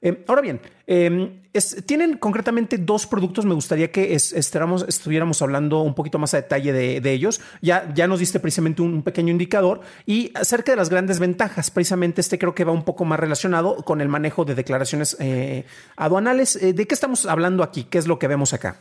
Eh, 0.06 0.22
ahora 0.28 0.40
bien, 0.40 0.60
em, 0.86 1.42
tienen 1.84 2.16
concretamente 2.18 2.78
dos 2.78 3.08
productos. 3.08 3.44
Me 3.44 3.54
gustaría 3.54 3.90
que 3.90 4.14
estuviéramos 4.14 5.42
hablando 5.42 5.80
un 5.80 5.94
poquito 5.94 6.16
más 6.20 6.32
a 6.32 6.36
detalle 6.36 6.72
de, 6.72 7.12
ellos. 7.12 7.40
Ya, 7.60 7.82
nos 8.06 8.20
diste 8.20 8.38
precisamente 8.38 8.82
un, 8.82 9.02
pequeño 9.02 9.32
indicador 9.32 9.80
y 10.04 10.30
acerca 10.36 10.70
de 10.70 10.76
las 10.76 10.90
grandes 10.90 11.18
ventajas. 11.18 11.72
Precisamente 11.72 12.20
este 12.20 12.38
creo 12.38 12.54
que 12.54 12.62
va 12.62 12.70
un 12.70 12.84
poco 12.84 13.04
más 13.04 13.18
relacionado 13.18 13.78
con 13.78 14.00
el 14.00 14.08
manejo 14.08 14.44
de 14.44 14.54
declaraciones 14.54 15.16
eh, 15.18 15.64
aduanales. 15.96 16.54
Eh, 16.54 16.72
¿De 16.72 16.86
qué 16.86 16.94
estamos 16.94 17.26
hablando 17.26 17.64
aquí? 17.64 17.82
¿Qué 17.82 17.98
es 17.98 18.06
lo 18.06 18.20
que 18.20 18.28
vemos 18.28 18.52
acá? 18.52 18.76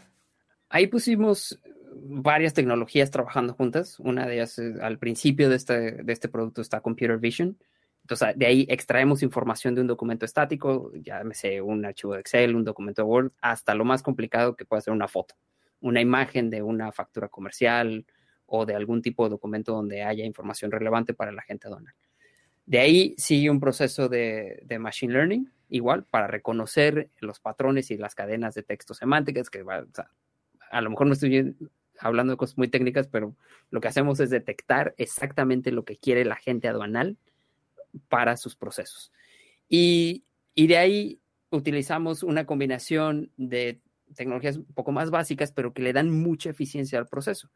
Ahí 0.70 0.86
pusimos 0.86 1.60
varias 1.96 2.53
tecnologías 2.53 3.10
trabajando 3.10 3.55
juntas. 3.55 4.00
Una 4.00 4.27
de 4.27 4.36
ellas, 4.36 4.62
al 4.79 5.00
principio 5.00 5.51
este, 5.51 6.03
de 6.03 6.13
este 6.13 6.29
producto 6.29 6.62
está 6.62 6.82
Computer 6.82 7.17
Vision 7.17 7.58
entonces, 8.05 8.33
de 8.35 8.45
ahí 8.45 8.67
extraemos 8.69 9.24
información 9.24 9.74
de 9.74 9.81
un 9.81 9.88
documento 9.88 10.25
estático, 10.25 10.91
sé 11.31 11.59
un 11.59 11.85
archivo 11.85 12.13
de 12.13 12.19
Excel, 12.19 12.55
un 12.55 12.63
documento 12.63 13.01
de 13.01 13.07
Word, 13.07 13.31
hasta 13.41 13.74
lo 13.74 13.83
más 13.83 14.03
complicado 14.03 14.55
que 14.55 14.63
puede 14.63 14.83
ser 14.83 14.93
una 14.93 15.07
foto, 15.07 15.33
una 15.81 16.01
imagen 16.01 16.51
de 16.51 16.62
una 16.62 16.91
factura 16.91 17.29
comercial 17.29 18.05
o 18.45 18.67
de 18.67 18.75
algún 18.75 19.01
tipo 19.01 19.24
de 19.24 19.31
documento 19.31 19.74
donde 19.74 20.03
haya 20.03 20.24
información 20.24 20.69
relevante 20.69 21.15
para 21.15 21.31
la 21.31 21.41
gente 21.41 21.65
aduanal. 21.65 21.95
De 22.67 22.77
ahí 22.77 23.15
sigue 23.17 23.50
un 23.50 23.59
proceso 23.59 24.07
de, 24.07 24.63
machine 24.79 25.12
learning, 25.12 25.51
igual, 25.69 26.03
para 26.03 26.27
reconocer 26.27 27.09
los 27.21 27.39
patrones 27.39 27.89
y 27.89 27.97
las 27.97 28.13
cadenas 28.13 28.53
de 28.53 28.62
texto 28.62 28.93
semánticas, 28.93 29.50
que 29.50 29.65
a 30.69 30.81
lo 30.81 30.89
mejor 30.91 31.07
no 31.07 31.13
estoy 31.13 31.55
hablando 31.97 32.33
de 32.33 32.38
cosas 32.38 32.55
muy 32.55 32.67
técnicas, 32.67 33.07
pero 33.07 33.35
lo 33.71 33.81
que 33.81 33.88
hacemos 33.88 34.19
es 34.19 34.29
detectar 34.29 34.93
exactamente 34.97 35.71
lo 35.71 35.85
que 35.85 35.97
quiere 35.97 36.24
la 36.24 36.35
gente 36.35 36.67
aduanal 36.67 37.17
para 38.07 38.37
sus 38.37 38.55
procesos. 38.55 39.11
Y, 39.67 40.23
de 40.55 40.77
ahí 40.77 41.21
utilizamos 41.49 42.23
una 42.23 42.45
combinación 42.45 43.31
de 43.37 43.81
tecnologías 44.15 44.57
un 44.57 44.65
poco 44.65 44.91
más 44.91 45.09
básicas, 45.09 45.51
pero 45.51 45.73
que 45.73 45.81
le 45.81 45.93
dan 45.93 46.09
mucha 46.09 46.49
eficiencia 46.49 46.99
al 46.99 47.07
proceso. 47.07 47.49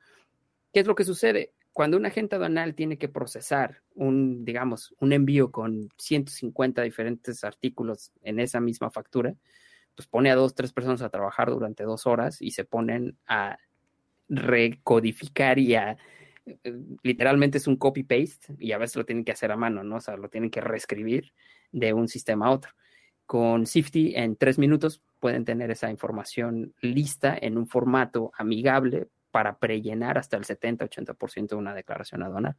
¿Qué 0.73 0.81
es 0.81 0.87
lo 0.87 0.95
que 0.95 1.03
sucede? 1.03 1.53
Cuando 1.73 1.97
un 1.97 2.05
agente 2.05 2.35
aduanal 2.35 2.75
tiene 2.75 2.97
que 2.97 3.07
procesar 3.07 3.81
un, 3.95 4.43
digamos, 4.43 4.93
un 4.99 5.13
envío 5.13 5.51
con 5.51 5.89
150 5.97 6.81
diferentes 6.81 7.43
artículos 7.43 8.11
en 8.21 8.39
esa 8.39 8.59
misma 8.59 8.89
factura, 8.89 9.35
pues 9.95 10.07
pone 10.07 10.31
a 10.31 10.35
dos, 10.35 10.55
tres 10.55 10.73
personas 10.73 11.01
a 11.01 11.09
trabajar 11.09 11.49
durante 11.49 11.83
dos 11.83 12.05
horas 12.07 12.41
y 12.41 12.51
se 12.51 12.65
ponen 12.65 13.17
a 13.27 13.57
recodificar 14.29 15.59
y 15.59 15.75
a 15.75 15.97
literalmente 17.03 17.57
es 17.57 17.67
un 17.67 17.75
copy-paste 17.75 18.55
y 18.57 18.71
a 18.71 18.77
veces 18.77 18.95
lo 18.95 19.05
tienen 19.05 19.25
que 19.25 19.31
hacer 19.31 19.51
a 19.51 19.57
mano, 19.57 19.83
¿no? 19.83 19.97
O 19.97 20.01
sea, 20.01 20.17
lo 20.17 20.29
tienen 20.29 20.49
que 20.49 20.61
reescribir 20.61 21.33
de 21.71 21.93
un 21.93 22.07
sistema 22.07 22.47
a 22.47 22.51
otro. 22.51 22.71
Con 23.25 23.65
Sifty, 23.65 24.15
en 24.15 24.35
tres 24.35 24.57
minutos 24.57 25.01
pueden 25.19 25.45
tener 25.45 25.69
esa 25.71 25.91
información 25.91 26.73
lista 26.81 27.37
en 27.39 27.57
un 27.57 27.67
formato 27.67 28.31
amigable 28.37 29.07
para 29.31 29.59
prellenar 29.59 30.17
hasta 30.17 30.37
el 30.37 30.45
70-80% 30.45 31.49
de 31.49 31.55
una 31.55 31.73
declaración 31.73 32.23
aduanal. 32.23 32.55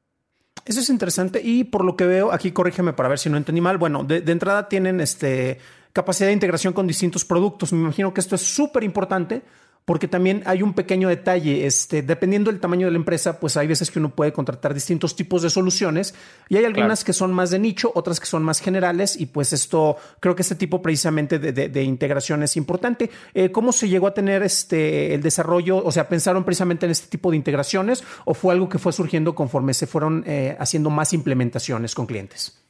Eso 0.64 0.80
es 0.80 0.90
interesante 0.90 1.40
y 1.42 1.64
por 1.64 1.84
lo 1.84 1.96
que 1.96 2.06
veo, 2.06 2.32
aquí 2.32 2.52
corrígeme 2.52 2.92
para 2.92 3.08
ver 3.08 3.18
si 3.18 3.30
no 3.30 3.36
entendí 3.36 3.60
mal. 3.60 3.78
Bueno, 3.78 4.04
de, 4.04 4.20
de 4.20 4.32
entrada 4.32 4.68
tienen 4.68 5.00
este, 5.00 5.58
capacidad 5.92 6.28
de 6.28 6.34
integración 6.34 6.72
con 6.72 6.86
distintos 6.86 7.24
productos. 7.24 7.72
Me 7.72 7.80
imagino 7.80 8.14
que 8.14 8.20
esto 8.20 8.34
es 8.34 8.42
súper 8.42 8.84
importante 8.84 9.42
porque 9.90 10.06
también 10.06 10.44
hay 10.46 10.62
un 10.62 10.72
pequeño 10.72 11.08
detalle, 11.08 11.66
este, 11.66 12.02
dependiendo 12.02 12.52
del 12.52 12.60
tamaño 12.60 12.86
de 12.86 12.92
la 12.92 12.98
empresa, 12.98 13.40
pues 13.40 13.56
hay 13.56 13.66
veces 13.66 13.90
que 13.90 13.98
uno 13.98 14.14
puede 14.14 14.32
contratar 14.32 14.72
distintos 14.72 15.16
tipos 15.16 15.42
de 15.42 15.50
soluciones 15.50 16.14
y 16.48 16.56
hay 16.56 16.64
algunas 16.64 17.02
que 17.02 17.12
son 17.12 17.32
más 17.32 17.50
de 17.50 17.58
nicho, 17.58 17.90
otras 17.96 18.20
que 18.20 18.26
son 18.26 18.44
más 18.44 18.60
generales 18.60 19.20
y 19.20 19.26
pues 19.26 19.52
esto, 19.52 19.96
creo 20.20 20.36
que 20.36 20.42
este 20.42 20.54
tipo 20.54 20.80
precisamente 20.80 21.40
de, 21.40 21.82
integración 21.82 22.44
es 22.44 22.56
importante. 22.56 23.10
Eh, 23.34 23.50
¿Cómo 23.50 23.72
se 23.72 23.88
llegó 23.88 24.06
a 24.06 24.14
tener 24.14 24.44
este, 24.44 25.12
el 25.12 25.22
desarrollo? 25.22 25.84
O 25.84 25.90
sea, 25.90 26.08
¿pensaron 26.08 26.44
precisamente 26.44 26.86
en 26.86 26.92
este 26.92 27.08
tipo 27.08 27.32
de 27.32 27.38
integraciones 27.38 28.04
o 28.26 28.32
fue 28.32 28.54
algo 28.54 28.68
que 28.68 28.78
fue 28.78 28.92
surgiendo 28.92 29.34
conforme 29.34 29.74
se 29.74 29.88
fueron 29.88 30.22
eh, 30.24 30.56
haciendo 30.60 30.90
más 30.90 31.12
implementaciones 31.12 31.96
con 31.96 32.06
clientes? 32.06 32.64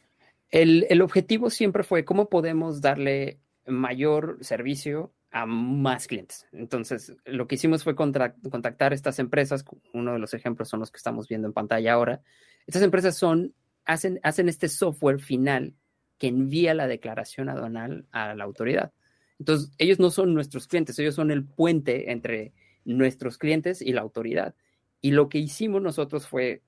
El, 0.49 0.87
el 0.89 1.03
objetivo 1.03 1.51
siempre 1.51 1.83
fue 1.83 2.07
cómo 2.07 2.31
podemos 2.31 2.81
darle 2.81 3.43
mayor 3.67 4.39
servicio 4.41 5.13
a 5.31 5.47
más 5.47 6.07
clientes. 6.07 6.47
Entonces, 6.53 7.15
lo 7.25 7.47
que 7.47 7.55
hicimos 7.55 7.85
fue 7.85 7.95
contactar 7.95 8.93
estas 8.93 9.19
empresas. 9.19 9.65
Uno 9.93 10.13
de 10.13 10.19
los 10.19 10.35
ejemplos 10.35 10.69
son 10.69 10.81
los 10.81 10.91
que 10.91 10.97
estamos 10.97 11.29
viendo 11.29 11.47
en 11.47 11.55
pantalla 11.55 11.93
ahora. 11.93 12.23
Estas 12.67 12.83
empresas 12.83 13.17
son, 13.17 13.55
hacen, 13.85 14.19
hacen 14.23 14.49
este 14.49 14.69
software 14.69 15.21
final 15.21 15.75
que 16.19 16.27
envía 16.27 16.75
la 16.75 16.87
declaración 16.87 17.49
aduanal 17.49 18.07
a 18.11 18.35
la 18.35 18.45
autoridad. 18.45 18.93
Entonces, 19.39 19.71
ellos 19.79 19.99
no 19.99 20.11
son 20.11 20.35
nuestros 20.35 20.67
clientes, 20.67 20.99
ellos 20.99 21.15
son 21.15 21.31
el 21.31 21.45
puente 21.45 22.11
entre 22.11 22.53
nuestros 22.85 23.39
clientes 23.39 23.81
y 23.81 23.93
la 23.93 24.03
autoridad. 24.03 24.55
Y 25.01 25.13
lo 25.13 25.29
que 25.29 25.39
hicimos 25.39 25.81
nosotros 25.81 26.27
fue, 26.27 26.63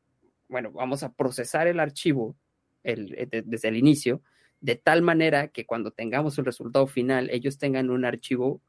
bueno, 0.48 0.70
vamos 0.72 1.02
a 1.02 1.12
procesar 1.12 1.66
el 1.66 1.80
archivo 1.80 2.36
desde 2.82 3.68
el 3.68 3.76
inicio 3.76 4.22
de 4.62 4.76
tal 4.76 5.02
manera 5.02 5.48
que 5.48 5.66
cuando 5.66 5.90
tengamos 5.90 6.38
el 6.38 6.44
resultado 6.44 6.86
final, 6.86 7.28
ellos 7.30 7.58
tengan 7.58 7.90
un 7.90 8.04
archivo 8.04 8.62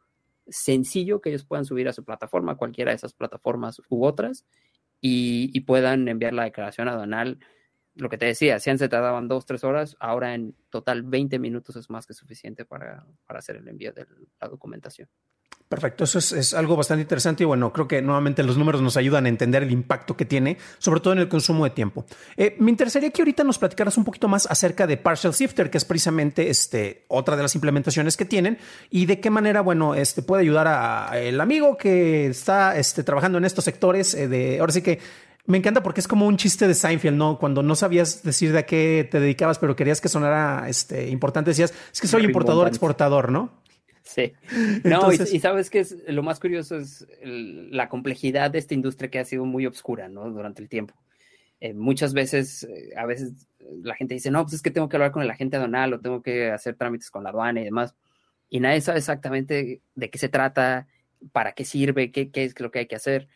sencillo 0.47 1.21
que 1.21 1.29
ellos 1.29 1.45
puedan 1.45 1.65
subir 1.65 1.87
a 1.87 1.93
su 1.93 2.03
plataforma, 2.03 2.57
cualquiera 2.57 2.91
de 2.91 2.95
esas 2.95 3.13
plataformas 3.13 3.79
u 3.89 4.03
otras, 4.03 4.45
y, 4.99 5.59
puedan 5.61 6.07
enviar 6.07 6.33
la 6.33 6.45
declaración 6.45 6.87
aduanal. 6.87 7.39
Lo 7.95 8.09
que 8.09 8.17
te 8.17 8.25
decía, 8.25 8.59
si 8.59 8.71
antes 8.71 8.85
se 8.85 8.89
tardaban 8.89 9.27
dos, 9.27 9.45
tres 9.45 9.63
horas, 9.63 9.95
ahora 9.99 10.33
en 10.33 10.55
total 10.69 11.03
20 11.03 11.37
minutos 11.39 11.75
es 11.75 11.89
más 11.89 12.07
que 12.07 12.13
suficiente 12.13 12.65
para, 12.65 13.05
para 13.27 13.39
hacer 13.39 13.57
el 13.57 13.67
envío 13.67 13.93
de 13.93 14.07
la 14.41 14.47
documentación. 14.47 15.09
Perfecto, 15.73 16.03
eso 16.03 16.19
es, 16.19 16.53
algo 16.53 16.75
bastante 16.75 17.01
interesante 17.01 17.41
y 17.41 17.45
bueno, 17.47 17.73
creo 17.73 17.87
que 17.87 17.99
nuevamente 17.99 18.43
los 18.43 18.59
números 18.59 18.79
nos 18.83 18.95
ayudan 18.95 19.25
a 19.25 19.29
entender 19.29 19.63
el 19.63 19.71
impacto 19.71 20.15
que 20.15 20.23
tiene, 20.23 20.59
sobre 20.77 20.99
todo 20.99 21.13
en 21.13 21.19
el 21.19 21.27
consumo 21.27 21.63
de 21.63 21.71
tiempo. 21.71 22.05
Eh, 22.37 22.55
me 22.59 22.69
interesaría 22.69 23.09
que 23.09 23.23
ahorita 23.23 23.43
nos 23.43 23.57
platicaras 23.57 23.97
un 23.97 24.03
poquito 24.03 24.27
más 24.27 24.45
acerca 24.45 24.85
de 24.85 24.97
Partial 24.97 25.33
Sifter, 25.33 25.71
que 25.71 25.79
es 25.79 25.85
precisamente 25.85 26.47
este, 26.47 27.05
otra 27.07 27.35
de 27.35 27.41
las 27.41 27.55
implementaciones 27.55 28.17
que 28.17 28.25
tienen 28.25 28.59
y 28.91 29.07
de 29.07 29.19
qué 29.19 29.31
manera, 29.31 29.61
bueno, 29.61 29.95
este, 29.95 30.21
puede 30.21 30.43
ayudar 30.43 30.67
a, 30.67 31.09
el 31.17 31.41
amigo 31.41 31.75
que 31.75 32.27
está 32.27 32.77
este, 32.77 33.03
trabajando 33.03 33.39
en 33.39 33.45
estos 33.45 33.65
sectores 33.65 34.13
eh, 34.13 34.27
de, 34.27 34.59
ahora 34.59 34.73
sí 34.73 34.83
que 34.83 34.99
me 35.47 35.57
encanta 35.57 35.81
porque 35.81 36.01
es 36.01 36.07
como 36.07 36.27
un 36.27 36.37
chiste 36.37 36.67
de 36.67 36.75
Seinfeld, 36.75 37.17
¿no? 37.17 37.39
Cuando 37.39 37.63
no 37.63 37.75
sabías 37.75 38.21
decir 38.21 38.51
de 38.53 38.59
a 38.59 38.65
qué 38.67 39.07
te 39.09 39.19
dedicabas, 39.19 39.57
pero 39.57 39.75
querías 39.75 40.01
que 40.01 40.07
sonara 40.07 40.69
este, 40.69 41.09
importante, 41.09 41.49
decías, 41.49 41.73
es 41.91 41.99
que 41.99 42.07
soy 42.07 42.25
importador, 42.25 42.67
exportador, 42.67 43.31
¿no? 43.31 43.62
Sí. 44.13 44.33
No, 44.83 45.11
y, 45.11 45.39
sabes 45.39 45.69
que 45.69 45.79
es 45.79 45.97
lo 46.07 46.21
más 46.21 46.39
curioso 46.39 46.77
es 46.77 47.07
la 47.23 47.89
complejidad 47.89 48.51
de 48.51 48.59
esta 48.59 48.73
industria 48.73 49.09
que 49.09 49.19
ha 49.19 49.25
sido 49.25 49.45
muy 49.45 49.65
obscura, 49.65 50.07
¿no? 50.07 50.29
Durante 50.29 50.61
el 50.61 50.69
tiempo. 50.69 50.93
Eh, 51.59 51.73
muchas 51.73 52.13
veces, 52.13 52.63
eh, 52.63 52.91
a 52.95 53.05
veces 53.05 53.47
la 53.81 53.95
gente 53.95 54.13
dice, 54.13 54.29
no, 54.29 54.43
pues 54.43 54.53
es 54.53 54.61
que 54.61 54.69
tengo 54.69 54.89
que 54.89 54.97
hablar 54.97 55.11
con 55.11 55.23
el 55.23 55.31
agente 55.31 55.57
aduanal 55.57 55.93
o 55.93 55.99
tengo 55.99 56.21
que 56.21 56.51
hacer 56.51 56.75
trámites 56.75 57.09
con 57.09 57.23
la 57.23 57.29
aduana 57.29 57.61
y 57.61 57.63
demás. 57.63 57.95
Y 58.49 58.59
nadie 58.59 58.81
sabe 58.81 58.99
exactamente 58.99 59.81
de 59.95 60.09
qué 60.09 60.17
se 60.19 60.29
trata, 60.29 60.87
para 61.31 61.53
qué 61.53 61.65
sirve, 61.65 62.11
qué, 62.11 62.29
qué 62.29 62.43
es 62.43 62.59
lo 62.59 62.69
que 62.69 62.79
hay 62.79 62.85
que 62.85 62.97
hacer. 62.97 63.27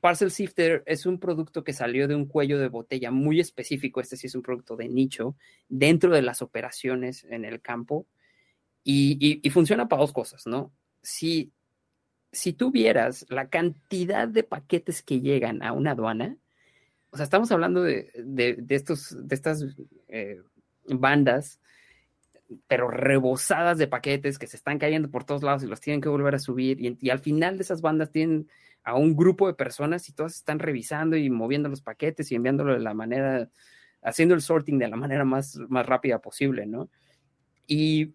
Parcel 0.00 0.30
Sifter 0.30 0.82
es 0.86 1.06
un 1.06 1.18
producto 1.18 1.64
que 1.64 1.72
salió 1.72 2.08
de 2.08 2.14
un 2.14 2.26
cuello 2.26 2.58
de 2.58 2.68
botella 2.68 3.10
muy 3.10 3.40
específico. 3.40 4.00
Este 4.00 4.16
sí 4.16 4.26
es 4.26 4.34
un 4.34 4.42
producto 4.42 4.76
de 4.76 4.88
nicho 4.88 5.36
dentro 5.68 6.12
de 6.12 6.22
las 6.22 6.42
operaciones 6.42 7.24
en 7.30 7.44
el 7.44 7.60
campo 7.60 8.06
y, 8.84 9.48
funciona 9.50 9.88
para 9.88 10.02
dos 10.02 10.12
cosas, 10.12 10.46
¿no? 10.46 10.72
Si, 11.02 11.52
si 12.32 12.52
tú 12.52 12.70
vieras 12.70 13.26
la 13.28 13.48
cantidad 13.48 14.28
de 14.28 14.42
paquetes 14.42 15.02
que 15.02 15.20
llegan 15.20 15.62
a 15.62 15.72
una 15.72 15.92
aduana, 15.92 16.36
o 17.10 17.16
sea, 17.16 17.24
estamos 17.24 17.50
hablando 17.50 17.82
de, 17.82 18.10
estos, 18.68 19.16
de 19.26 19.34
estas 19.34 19.64
eh, 20.08 20.40
bandas, 20.84 21.60
pero 22.66 22.90
rebosadas 22.90 23.78
de 23.78 23.86
paquetes 23.86 24.38
que 24.38 24.46
se 24.46 24.56
están 24.56 24.78
cayendo 24.78 25.10
por 25.10 25.24
todos 25.24 25.42
lados 25.42 25.62
y 25.62 25.66
los 25.66 25.80
tienen 25.80 26.00
que 26.00 26.08
volver 26.08 26.34
a 26.34 26.38
subir. 26.38 26.80
Y, 26.80 26.96
y, 27.00 27.10
al 27.10 27.18
final 27.20 27.56
de 27.56 27.62
esas 27.62 27.80
bandas 27.80 28.10
tienen 28.10 28.48
a 28.82 28.94
un 28.94 29.14
grupo 29.16 29.46
de 29.46 29.54
personas 29.54 30.08
y 30.08 30.12
todas 30.12 30.36
están 30.36 30.58
revisando 30.58 31.16
y 31.16 31.28
moviendo 31.30 31.68
los 31.68 31.82
paquetes 31.82 32.30
y 32.30 32.34
enviándolo 32.34 32.72
de 32.72 32.80
la 32.80 32.94
manera, 32.94 33.48
haciendo 34.02 34.34
el 34.34 34.40
sorting 34.40 34.78
de 34.78 34.88
la 34.88 34.96
manera 34.96 35.24
más, 35.24 35.56
más 35.68 35.86
rápida 35.86 36.20
posible, 36.20 36.66
¿no? 36.66 36.88
Y 37.66 38.14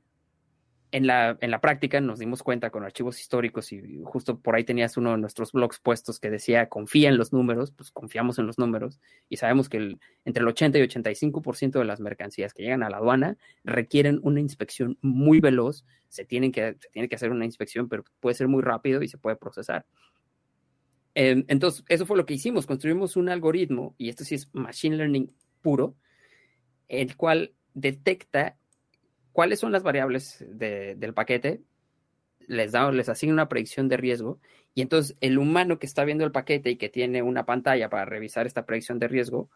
en 0.95 1.07
la, 1.07 1.37
en 1.41 1.51
la 1.51 1.59
práctica 1.59 1.99
nos 1.99 2.19
dimos 2.19 2.41
cuenta 2.41 2.69
con 2.69 2.85
archivos 2.85 3.19
históricos 3.19 3.73
y 3.73 4.01
justo 4.05 4.39
por 4.39 4.55
ahí 4.55 4.63
tenías 4.63 4.95
uno 4.95 5.11
de 5.11 5.17
nuestros 5.17 5.51
blogs 5.51 5.77
puestos 5.77 6.21
que 6.21 6.29
decía 6.29 6.69
confía 6.69 7.09
en 7.09 7.17
los 7.17 7.33
números, 7.33 7.71
pues 7.71 7.91
confiamos 7.91 8.39
en 8.39 8.47
los 8.47 8.57
números 8.57 9.01
y 9.27 9.35
sabemos 9.35 9.67
que 9.67 9.97
entre 10.23 10.41
el 10.41 10.47
80 10.47 10.79
y 10.79 10.81
85% 10.83 11.79
de 11.79 11.83
las 11.83 11.99
mercancías 11.99 12.53
que 12.53 12.63
llegan 12.63 12.81
a 12.81 12.89
la 12.89 12.95
aduana 12.95 13.35
requieren 13.65 14.21
una 14.23 14.39
inspección 14.39 14.97
muy 15.01 15.41
veloz, 15.41 15.83
se, 16.07 16.23
tienen 16.23 16.53
que, 16.53 16.77
tiene 16.93 17.09
que 17.09 17.15
hacer 17.15 17.29
una 17.29 17.43
inspección, 17.43 17.89
pero 17.89 18.05
puede 18.21 18.35
ser 18.35 18.47
muy 18.47 18.63
rápido 18.63 19.03
y 19.03 19.09
se 19.09 19.17
puede 19.17 19.35
procesar. 19.35 19.85
Em, 21.13 21.43
entonces, 21.49 21.83
eso 21.89 22.05
fue 22.05 22.15
lo 22.15 22.25
que 22.25 22.35
hicimos, 22.35 22.65
construimos 22.65 23.17
un 23.17 23.27
algoritmo, 23.27 23.95
y 23.97 24.07
esto 24.07 24.23
sí 24.23 24.35
es 24.35 24.49
machine 24.53 24.95
learning 24.95 25.29
puro, 25.61 25.97
el 26.87 27.17
cual 27.17 27.53
detecta 27.73 28.57
cuáles 29.35 29.59
son 29.59 29.73
las 29.73 29.83
variables 29.83 30.45
del 30.47 31.13
paquete, 31.13 31.61
les, 32.47 32.71
les 32.71 33.09
asigna 33.09 33.33
una 33.33 33.49
predicción 33.49 33.89
de 33.89 33.97
riesgo 33.97 34.39
y 34.73 34.81
entonces 34.81 35.17
el 35.19 35.37
humano 35.37 35.77
que 35.77 35.85
está 35.85 36.05
viendo 36.05 36.23
el 36.23 36.31
paquete 36.31 36.69
y 36.69 36.77
que 36.77 36.87
tiene 36.87 37.21
una 37.21 37.45
pantalla 37.45 37.89
para 37.89 38.05
revisar 38.05 38.47
esta 38.47 38.65
predicción 38.65 38.97
de 38.97 39.09
riesgo 39.09 39.49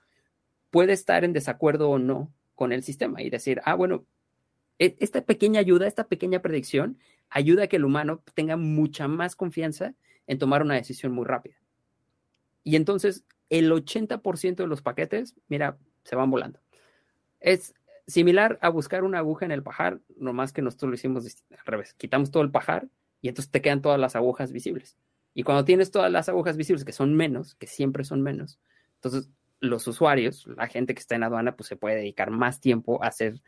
puede 0.70 0.92
estar 0.92 1.24
en 1.24 1.32
desacuerdo 1.32 1.90
o 1.90 1.98
no 1.98 2.30
con 2.56 2.74
el 2.74 2.84
sistema 2.84 3.22
y 3.22 3.30
decir, 3.30 3.62
ah, 3.64 3.74
bueno, 3.74 4.06
e, 4.80 4.98
esta 5.00 5.22
pequeña 5.22 5.62
ayuda, 5.62 5.88
esta 5.88 6.10
pequeña 6.10 6.42
predicción 6.42 7.00
ayuda 7.30 7.64
a 7.64 7.68
que 7.68 7.78
el 7.78 7.86
humano 7.86 8.22
tenga 8.34 8.58
mucha 8.58 9.08
más 9.08 9.38
confianza 9.38 9.96
en 10.28 10.40
tomar 10.40 10.62
una 10.62 10.76
decisión 10.76 11.14
muy 11.14 11.24
rápida. 11.24 11.56
Y 12.66 12.76
entonces 12.76 13.24
el 13.50 13.72
80% 13.72 14.56
de 14.58 14.68
los 14.68 14.82
paquetes, 14.82 15.36
mira, 15.48 15.78
se 16.04 16.18
van 16.18 16.30
volando. 16.30 16.60
Es, 17.40 17.74
similar 18.10 18.58
a 18.62 18.70
buscar 18.70 19.04
una 19.04 19.20
aguja 19.20 19.46
en 19.46 19.52
el 19.52 19.64
pajar, 19.64 20.00
nomás 20.18 20.52
que 20.52 20.62
nosotros 20.62 20.90
lo 20.90 20.96
hicimos 20.96 21.26
al 21.52 21.66
revés. 21.66 21.94
Quitamos 21.94 22.32
todo 22.32 22.44
el 22.44 22.52
pajar 22.52 22.88
y 23.22 23.30
entonces 23.30 23.52
te 23.52 23.62
quedan 23.62 23.82
todas 23.82 24.00
las 24.00 24.16
agujas 24.16 24.52
visibles. 24.52 24.98
Y 25.34 25.44
cuando 25.44 25.64
tienes 25.64 25.92
todas 25.92 26.12
las 26.12 26.28
agujas 26.28 26.58
visibles, 26.58 26.84
que 26.84 26.92
son 26.92 27.16
menos, 27.16 27.56
que 27.56 27.68
siempre 27.68 28.04
son 28.04 28.22
menos, 28.22 28.60
entonces 28.96 29.30
los 29.62 29.88
usuarios, 29.88 30.48
la 30.48 30.68
gente 30.68 30.94
que 30.94 31.00
está 31.00 31.16
en 31.16 31.24
aduana, 31.24 31.56
pues 31.56 31.68
se 31.68 31.76
puede 31.76 31.98
dedicar 31.98 32.32
más 32.32 32.60
tiempo 32.60 33.04
a 33.04 33.08
hacer 33.08 33.42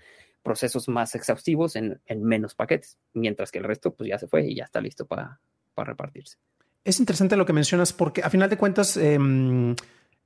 procesos 0.44 0.88
más 0.88 1.16
exhaustivos 1.16 1.76
en, 1.76 2.00
menos 2.18 2.56
paquetes, 2.56 2.98
mientras 3.14 3.52
que 3.52 3.60
el 3.60 3.64
resto 3.64 3.94
pues 3.94 4.10
ya 4.10 4.18
se 4.18 4.28
fue 4.28 4.46
y 4.46 4.56
ya 4.56 4.66
está 4.66 4.82
listo 4.82 5.06
para, 5.06 5.40
repartirse. 5.76 6.38
Es 6.84 7.00
interesante 7.00 7.36
lo 7.36 7.46
que 7.46 7.54
mencionas 7.54 7.92
porque 7.92 8.22
a 8.22 8.30
final 8.30 8.50
de 8.50 8.58
cuentas... 8.58 8.98
Em, 8.98 9.76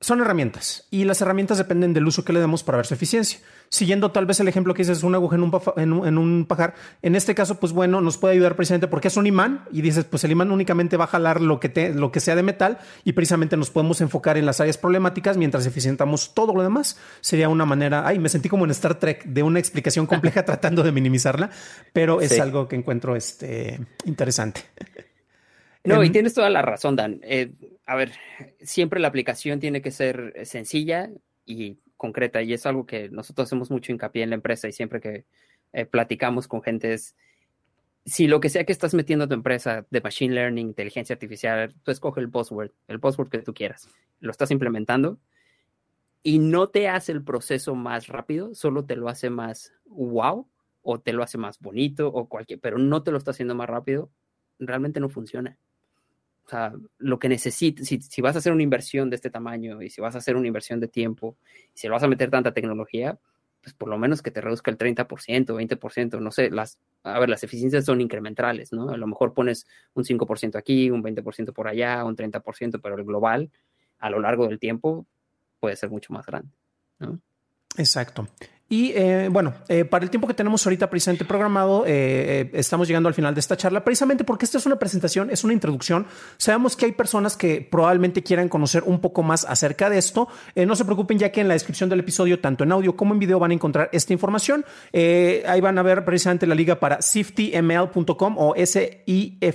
son 0.05 0.21
herramientas 0.21 0.85
y 0.91 1.03
las 1.03 1.19
herramientas 1.21 1.57
dependen 1.57 1.91
del 1.91 2.05
uso 2.05 2.23
que 2.23 2.31
le 2.31 2.39
demos 2.39 2.63
para 2.63 2.75
ver 2.75 2.85
su 2.85 2.93
eficiencia. 2.93 3.39
Siguiendo 3.69 4.11
tal 4.11 4.27
vez 4.27 4.39
el 4.39 4.47
ejemplo 4.47 4.75
que 4.75 4.83
dices, 4.83 5.01
una 5.01 5.17
aguja 5.17 5.35
en 5.35 5.41
un, 5.41 6.05
en, 6.05 6.17
un, 6.19 6.45
pajar, 6.45 6.75
en 7.01 7.15
este 7.15 7.33
caso, 7.33 7.59
pues 7.59 7.73
bueno, 7.73 8.01
nos 8.01 8.19
puede 8.19 8.35
ayudar 8.35 8.55
precisamente 8.55 8.87
porque 8.87 9.07
es 9.07 9.17
un 9.17 9.25
imán 9.25 9.63
y 9.71 9.81
dices, 9.81 10.05
pues 10.05 10.23
el 10.23 10.29
imán 10.29 10.51
únicamente 10.51 10.95
va 10.95 11.05
a 11.05 11.07
jalar 11.07 11.41
lo 11.41 11.59
que, 11.59 11.69
te, 11.69 11.91
lo 11.91 12.11
que 12.11 12.19
sea 12.19 12.35
de 12.35 12.43
metal 12.43 12.77
y 13.03 13.13
precisamente 13.13 13.57
nos 13.57 13.71
podemos 13.71 13.99
enfocar 13.99 14.37
en 14.37 14.45
las 14.45 14.61
áreas 14.61 14.77
problemáticas 14.77 15.37
mientras 15.37 15.65
eficientamos 15.65 16.35
todo 16.35 16.53
lo 16.53 16.61
demás. 16.61 16.99
Sería 17.21 17.49
una 17.49 17.65
manera, 17.65 18.05
ay, 18.05 18.19
me 18.19 18.29
sentí 18.29 18.47
como 18.47 18.65
en 18.65 18.71
Star 18.71 18.99
Trek 18.99 19.25
de 19.25 19.41
una 19.41 19.57
explicación 19.57 20.05
compleja 20.05 20.45
tratando 20.45 20.83
de 20.83 20.91
minimizarla, 20.91 21.49
pero 21.93 22.21
es 22.21 22.39
algo 22.39 22.67
que 22.67 22.75
encuentro 22.75 23.15
este, 23.15 23.79
interesante. 24.05 24.61
No, 25.83 26.03
y 26.03 26.11
tienes 26.11 26.35
toda 26.35 26.51
la 26.51 26.61
razón, 26.61 26.95
Dan. 26.95 27.21
Eh, 27.23 27.51
a 27.85 27.95
ver, 27.95 28.13
siempre 28.61 28.99
la 28.99 29.07
aplicación 29.07 29.59
tiene 29.59 29.81
que 29.81 29.91
ser 29.91 30.33
sencilla 30.43 31.09
y 31.45 31.79
concreta 31.97 32.41
y 32.41 32.53
es 32.53 32.65
algo 32.65 32.85
que 32.85 33.09
nosotros 33.09 33.47
hacemos 33.47 33.71
mucho 33.71 33.91
hincapié 33.91 34.23
en 34.23 34.31
la 34.31 34.35
empresa 34.35 34.67
y 34.67 34.71
siempre 34.71 34.99
que 34.99 35.25
eh, 35.73 35.85
platicamos 35.85 36.47
con 36.47 36.61
gente 36.61 36.93
es, 36.93 37.15
si 38.05 38.27
lo 38.27 38.39
que 38.39 38.49
sea 38.49 38.65
que 38.65 38.71
estás 38.71 38.93
metiendo 38.93 39.25
a 39.25 39.27
tu 39.27 39.33
empresa 39.33 39.85
de 39.89 40.01
machine 40.01 40.33
learning, 40.33 40.67
inteligencia 40.67 41.13
artificial, 41.13 41.73
tú 41.83 41.91
escoge 41.91 42.21
el 42.21 42.27
buzzword, 42.27 42.71
el 42.87 42.97
buzzword 42.97 43.29
que 43.29 43.39
tú 43.39 43.53
quieras, 43.53 43.87
lo 44.19 44.31
estás 44.31 44.51
implementando 44.51 45.19
y 46.23 46.39
no 46.39 46.69
te 46.69 46.87
hace 46.87 47.11
el 47.11 47.23
proceso 47.23 47.75
más 47.75 48.07
rápido, 48.07 48.55
solo 48.55 48.85
te 48.85 48.95
lo 48.95 49.09
hace 49.09 49.29
más 49.29 49.73
wow 49.85 50.47
o 50.81 50.99
te 50.99 51.13
lo 51.13 51.23
hace 51.23 51.37
más 51.37 51.59
bonito 51.59 52.07
o 52.07 52.27
cualquier, 52.27 52.59
pero 52.59 52.77
no 52.77 53.03
te 53.03 53.11
lo 53.11 53.17
está 53.17 53.31
haciendo 53.31 53.55
más 53.55 53.69
rápido, 53.69 54.11
realmente 54.59 54.99
no 54.99 55.09
funciona. 55.09 55.57
O 56.45 56.49
sea, 56.49 56.73
lo 56.99 57.17
que 57.17 57.27
necesitas, 57.27 57.87
si, 57.87 58.21
vas 58.21 58.35
a 58.35 58.39
hacer 58.39 58.53
una 58.53 58.61
inversión 58.61 59.09
de 59.09 59.15
este 59.15 59.31
tamaño 59.31 59.81
y 59.81 59.89
si 59.89 59.99
vas 59.99 60.13
a 60.13 60.19
hacer 60.19 60.35
una 60.35 60.47
inversión 60.47 60.79
de 60.79 60.87
tiempo, 60.87 61.37
y 61.73 61.79
si 61.79 61.87
le 61.87 61.91
vas 61.91 62.03
a 62.03 62.07
meter 62.07 62.29
tanta 62.29 62.53
tecnología, 62.53 63.17
pues 63.61 63.73
por 63.73 63.89
lo 63.89 63.97
menos 63.97 64.21
que 64.21 64.29
te 64.29 64.41
reduzca 64.41 64.69
el 64.69 64.77
30%, 64.77 65.07
20%, 65.07 66.19
no 66.19 66.29
sé, 66.29 66.51
las, 66.51 66.77
a 67.01 67.19
ver, 67.19 67.29
las 67.29 67.43
eficiencias 67.43 67.83
son 67.83 67.99
incrementales, 67.99 68.71
¿no? 68.71 68.89
A 68.91 68.97
lo 68.97 69.07
mejor 69.07 69.33
pones 69.33 69.65
un 69.95 70.03
5% 70.03 70.55
aquí, 70.55 70.91
un 70.91 71.01
20% 71.01 71.51
por 71.51 71.67
allá, 71.67 72.05
un 72.05 72.15
30%, 72.15 72.79
pero 72.79 72.95
el 72.95 73.03
global 73.03 73.49
a 73.97 74.11
lo 74.11 74.19
largo 74.19 74.47
del 74.47 74.59
tiempo 74.59 75.07
puede 75.59 75.75
ser 75.75 75.89
mucho 75.89 76.13
más 76.13 76.27
grande, 76.27 76.51
¿no? 76.99 77.19
Exacto. 77.75 78.27
Y 78.67 78.93
eh, 78.95 79.29
bueno, 79.31 79.53
eh, 79.67 79.85
para 79.85 80.03
el 80.03 80.09
tiempo 80.09 80.27
que 80.27 80.33
tenemos 80.33 80.65
ahorita 80.65 80.89
precisamente 80.89 81.23
programado, 81.23 81.83
eh, 81.85 82.49
estamos 82.53 82.87
llegando 82.87 83.07
al 83.07 83.13
final 83.13 83.35
de 83.35 83.39
esta 83.39 83.55
charla, 83.55 83.83
precisamente 83.83 84.23
porque 84.23 84.45
esta 84.45 84.57
es 84.57 84.65
una 84.65 84.77
presentación, 84.77 85.29
es 85.29 85.43
una 85.43 85.53
introducción. 85.53 86.07
Sabemos 86.37 86.75
que 86.75 86.85
hay 86.85 86.91
personas 86.93 87.37
que 87.37 87.61
probablemente 87.61 88.23
quieran 88.23 88.49
conocer 88.49 88.81
un 88.83 89.01
poco 89.01 89.21
más 89.21 89.45
acerca 89.45 89.87
de 89.91 89.99
esto. 89.99 90.27
no 90.55 90.75
se 90.75 90.83
preocupen, 90.83 91.19
ya 91.19 91.31
que 91.31 91.41
en 91.41 91.47
la 91.47 91.53
descripción 91.53 91.91
del 91.91 91.99
episodio, 91.99 92.39
tanto 92.39 92.63
en 92.63 92.71
audio 92.71 92.95
como 92.95 93.13
en 93.13 93.19
video, 93.19 93.37
van 93.37 93.51
a 93.51 93.53
encontrar 93.53 93.87
esta 93.91 94.13
información. 94.13 94.65
ahí 94.93 95.61
van 95.61 95.77
a 95.77 95.83
ver 95.83 96.03
precisamente 96.03 96.47
la 96.47 96.55
liga 96.55 96.79
para 96.79 97.03
siftyml.com 97.03 98.35
o 98.39 98.55
S-I-F-T-Y-M-L.com. 98.55 99.45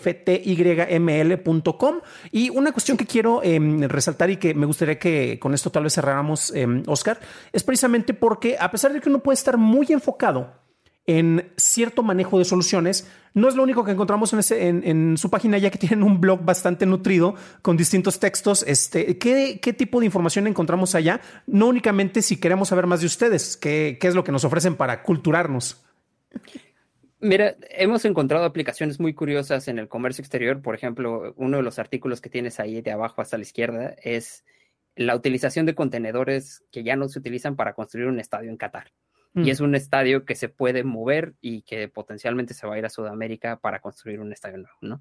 Y 2.30 2.50
una 2.50 2.70
cuestión 2.70 2.96
que 2.96 3.06
quiero 3.06 3.42
em, 3.42 3.82
resaltar 3.88 4.30
y 4.30 4.36
que 4.36 4.54
me 4.54 4.66
gustaría 4.66 5.00
que 5.00 5.40
con 5.40 5.52
esto 5.52 5.70
tal 5.70 5.82
vez 5.82 5.94
cerráramos, 5.94 6.52
em, 6.54 6.84
Oscar, 6.86 7.18
es 7.52 7.64
precisamente 7.64 8.14
porque 8.14 8.56
a 8.58 8.70
pesar 8.70 8.92
de 8.92 8.99
que 9.00 9.08
uno 9.08 9.20
puede 9.20 9.34
estar 9.34 9.56
muy 9.56 9.86
enfocado 9.90 10.60
en 11.06 11.50
cierto 11.56 12.02
manejo 12.02 12.38
de 12.38 12.44
soluciones. 12.44 13.10
No 13.34 13.48
es 13.48 13.56
lo 13.56 13.62
único 13.62 13.84
que 13.84 13.92
encontramos 13.92 14.32
en, 14.52 15.16
su 15.16 15.30
página, 15.30 15.58
ya 15.58 15.70
que 15.70 15.78
tienen 15.78 16.02
un 16.02 16.20
blog 16.20 16.44
bastante 16.44 16.86
nutrido 16.86 17.34
con 17.62 17.76
distintos 17.76 18.20
textos. 18.20 18.64
Este, 18.66 19.18
¿qué, 19.18 19.74
tipo 19.76 20.00
de 20.00 20.06
información 20.06 20.46
encontramos 20.46 20.94
allá? 20.94 21.20
No 21.46 21.66
únicamente 21.66 22.22
si 22.22 22.38
queremos 22.38 22.68
saber 22.68 22.86
más 22.86 23.00
de 23.00 23.06
ustedes, 23.06 23.56
qué, 23.56 23.98
qué 24.00 24.08
es 24.08 24.14
lo 24.14 24.24
que 24.24 24.32
nos 24.32 24.44
ofrecen 24.44 24.76
para 24.76 25.02
culturarnos. 25.02 25.84
Mira, 27.20 27.56
hemos 27.68 28.04
encontrado 28.04 28.44
aplicaciones 28.44 28.98
muy 28.98 29.12
curiosas 29.12 29.68
en 29.68 29.78
el 29.78 29.88
comercio 29.88 30.22
exterior. 30.22 30.62
Por 30.62 30.74
ejemplo, 30.74 31.34
uno 31.36 31.58
de 31.58 31.62
los 31.62 31.78
artículos 31.78 32.20
que 32.20 32.30
tienes 32.30 32.60
ahí 32.60 32.80
de 32.80 32.92
abajo 32.92 33.20
hasta 33.20 33.36
la 33.36 33.42
izquierda 33.42 33.94
es 34.02 34.44
la 35.00 35.16
utilización 35.16 35.64
de 35.64 35.74
contenedores 35.74 36.62
que 36.70 36.82
ya 36.82 36.94
no 36.94 37.08
se 37.08 37.18
utilizan 37.18 37.56
para 37.56 37.72
construir 37.72 38.06
un 38.06 38.20
estadio 38.20 38.50
en 38.50 38.58
Qatar. 38.58 38.92
Y 39.34 39.40
mm. 39.40 39.48
es 39.48 39.60
un 39.60 39.74
estadio 39.74 40.26
que 40.26 40.34
se 40.34 40.50
puede 40.50 40.84
mover 40.84 41.32
y 41.40 41.62
que 41.62 41.88
potencialmente 41.88 42.52
se 42.52 42.66
va 42.66 42.74
a 42.74 42.78
ir 42.78 42.84
a 42.84 42.90
Sudamérica 42.90 43.56
para 43.56 43.80
construir 43.80 44.20
un 44.20 44.30
estadio 44.30 44.58
nuevo, 44.58 44.76
¿no? 44.82 45.00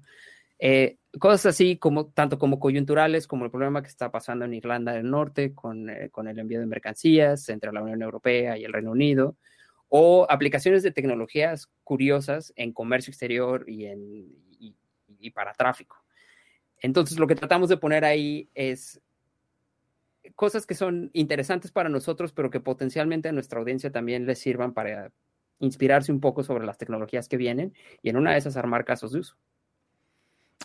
Eh, 0.58 0.96
cosas 1.18 1.46
así 1.46 1.76
como 1.76 2.06
tanto 2.06 2.38
como 2.38 2.60
coyunturales 2.60 3.26
como 3.26 3.44
el 3.44 3.50
problema 3.50 3.82
que 3.82 3.88
está 3.88 4.10
pasando 4.10 4.46
en 4.46 4.54
Irlanda 4.54 4.92
del 4.92 5.10
Norte 5.10 5.54
con, 5.54 5.90
eh, 5.90 6.08
con 6.10 6.28
el 6.28 6.38
envío 6.38 6.60
de 6.60 6.66
mercancías 6.66 7.50
entre 7.50 7.70
la 7.70 7.82
Unión 7.82 8.00
Europea 8.00 8.56
y 8.56 8.64
el 8.64 8.72
Reino 8.72 8.92
Unido 8.92 9.36
o 9.88 10.26
aplicaciones 10.30 10.82
de 10.82 10.92
tecnologías 10.92 11.68
curiosas 11.84 12.54
en 12.56 12.72
comercio 12.72 13.10
exterior 13.10 13.64
y, 13.68 13.84
en, 13.84 14.34
y 15.18 15.30
para 15.30 15.52
tráfico. 15.52 16.02
Entonces, 16.78 17.18
lo 17.18 17.26
que 17.26 17.34
tratamos 17.34 17.68
de 17.68 17.76
poner 17.76 18.06
ahí 18.06 18.48
es 18.54 18.98
cosas 20.36 20.66
que 20.66 20.74
son 20.74 21.10
interesantes 21.12 21.72
para 21.72 21.88
nosotros, 21.88 22.32
pero 22.32 22.50
que 22.50 22.60
potencialmente 22.60 23.28
a 23.28 23.32
nuestra 23.32 23.60
audiencia 23.60 23.90
también 23.92 24.26
les 24.26 24.38
sirvan 24.38 24.74
para 24.74 25.12
inspirarse 25.58 26.12
un 26.12 26.20
poco 26.20 26.42
sobre 26.42 26.66
las 26.66 26.78
tecnologías 26.78 27.28
que 27.28 27.36
vienen 27.36 27.74
y 28.02 28.10
en 28.10 28.16
una 28.16 28.32
de 28.32 28.38
esas 28.38 28.56
armar 28.56 28.84
casos 28.84 29.12
de 29.12 29.20
uso. 29.20 29.36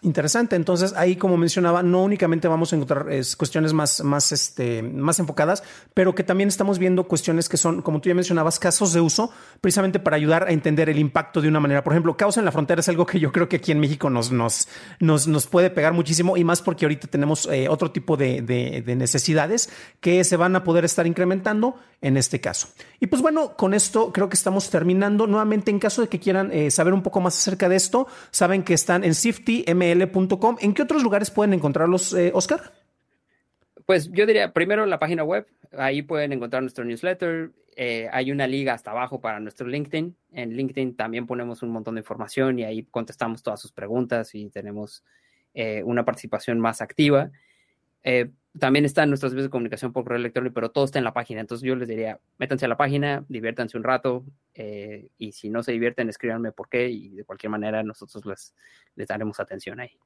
Interesante. 0.02 0.56
Entonces, 0.56 0.94
ahí, 0.98 1.16
como 1.16 1.38
mencionaba, 1.38 1.82
no 1.82 2.04
únicamente 2.04 2.48
vamos 2.48 2.72
a 2.72 2.76
encontrar 2.76 3.08
cuestiones 3.38 3.72
más, 3.72 4.04
más, 4.04 4.32
este, 4.34 4.84
más 4.84 5.20
enfocadas, 5.20 5.64
pero 5.94 6.14
que 6.14 6.24
también 6.24 6.50
estamos 6.50 6.80
viendo 6.80 7.06
cuestiones 7.06 7.48
que 7.48 7.56
son, 7.56 7.82
como 7.82 8.02
tú 8.02 8.10
ya 8.10 8.16
mencionabas, 8.16 8.60
casos 8.60 8.92
de 8.92 9.00
uso, 9.00 9.32
precisamente 9.62 10.00
para 10.00 10.18
ayudar 10.18 10.44
a 10.44 10.52
entender 10.52 10.90
el 10.90 11.00
impacto 11.00 11.42
de 11.42 11.48
una 11.48 11.62
manera. 11.62 11.84
Por 11.84 11.94
ejemplo, 11.94 12.18
causa 12.18 12.42
en 12.42 12.46
la 12.46 12.52
frontera 12.52 12.82
es 12.82 12.90
algo 12.90 13.06
que 13.06 13.20
yo 13.20 13.32
creo 13.32 13.48
que 13.48 13.56
aquí 13.56 13.72
en 13.72 13.80
México 13.80 14.10
nos, 14.10 14.32
nos, 14.32 14.68
nos, 15.00 15.28
nos 15.28 15.48
puede 15.48 15.70
pegar 15.70 15.94
muchísimo 15.94 16.36
y 16.36 16.44
más 16.44 16.62
porque 16.62 16.86
ahorita 16.86 17.08
tenemos 17.08 17.48
eh, 17.48 17.70
otro 17.70 17.92
tipo 17.92 18.18
de, 18.18 18.42
de 18.42 18.96
necesidades 18.96 19.70
que 20.02 20.24
se 20.26 20.36
van 20.36 20.56
a 20.58 20.64
poder 20.64 20.84
estar 20.84 21.08
incrementando 21.08 21.80
en 22.02 22.18
este 22.18 22.40
caso. 22.40 22.68
Y 23.00 23.08
pues 23.08 23.24
bueno, 23.24 23.56
con 23.56 23.74
esto 23.74 24.12
creo 24.14 24.30
que 24.30 24.36
estamos 24.36 24.70
terminando. 24.70 25.26
Nuevamente, 25.26 25.72
en 25.72 25.80
caso 25.80 26.04
de 26.04 26.08
que 26.08 26.20
quieran 26.20 26.52
eh, 26.52 26.70
saber 26.70 26.94
un 26.94 27.02
poco 27.02 27.20
más 27.20 27.36
acerca 27.36 27.68
de 27.68 27.76
esto, 27.76 28.08
saben 28.30 28.64
que 28.64 28.76
están 28.76 29.04
en 29.04 29.16
¿En 29.92 30.74
qué 30.74 30.82
otros 30.82 31.04
lugares 31.04 31.32
pueden 31.32 31.54
encontrarlos, 31.54 32.14
eh, 32.14 32.32
Oscar? 32.34 32.74
Pues 33.86 34.12
yo 34.12 34.26
diría, 34.26 34.52
primero 34.54 34.86
la 34.86 35.00
página 35.00 35.24
web, 35.24 35.48
ahí 35.78 36.02
pueden 36.02 36.34
encontrar 36.34 36.64
nuestro 36.64 36.86
newsletter, 36.86 37.52
eh, 37.76 38.08
hay 38.12 38.32
una 38.32 38.48
liga 38.48 38.74
hasta 38.74 38.92
abajo 38.92 39.20
para 39.20 39.40
nuestro 39.40 39.68
LinkedIn. 39.68 40.16
En 40.32 40.56
LinkedIn 40.56 40.96
también 40.96 41.28
ponemos 41.28 41.62
un 41.62 41.70
montón 41.70 41.96
de 41.96 42.02
información 42.02 42.58
y 42.60 42.64
ahí 42.64 42.84
contestamos 42.84 43.44
todas 43.44 43.60
sus 43.60 43.72
preguntas 43.72 44.34
y 44.34 44.50
tenemos 44.50 45.04
eh, 45.54 45.84
una 45.84 46.06
participación 46.06 46.60
más 46.60 46.82
activa. 46.82 47.32
Eh, 48.06 48.32
también 48.58 48.86
están 48.86 49.10
nuestras 49.10 49.34
vías 49.34 49.44
de 49.44 49.50
comunicación 49.50 49.92
por 49.92 50.04
correo 50.06 50.20
electrónico, 50.20 50.54
pero 50.54 50.72
todo 50.72 50.86
está 50.86 50.98
en 50.98 51.04
la 51.04 51.14
página. 51.14 51.42
Entonces 51.42 51.68
yo 51.68 51.76
les 51.76 51.90
diría, 51.90 52.22
métanse 52.38 52.64
a 52.64 52.70
la 52.70 52.78
página, 52.78 53.26
diviértanse 53.28 53.76
un 53.76 53.84
rato 53.84 54.24
y 55.18 55.34
si 55.34 55.50
no 55.50 55.62
se 55.62 55.74
divierten, 55.74 56.08
escríbanme 56.08 56.54
por 56.54 56.70
qué 56.70 56.90
y 56.90 57.10
de 57.10 57.26
cualquier 57.26 57.50
manera 57.50 57.84
nosotros 57.84 58.26
les, 58.26 58.56
les 58.96 59.08
daremos 59.08 59.42
atención 59.42 59.82
ahí. 59.82 60.00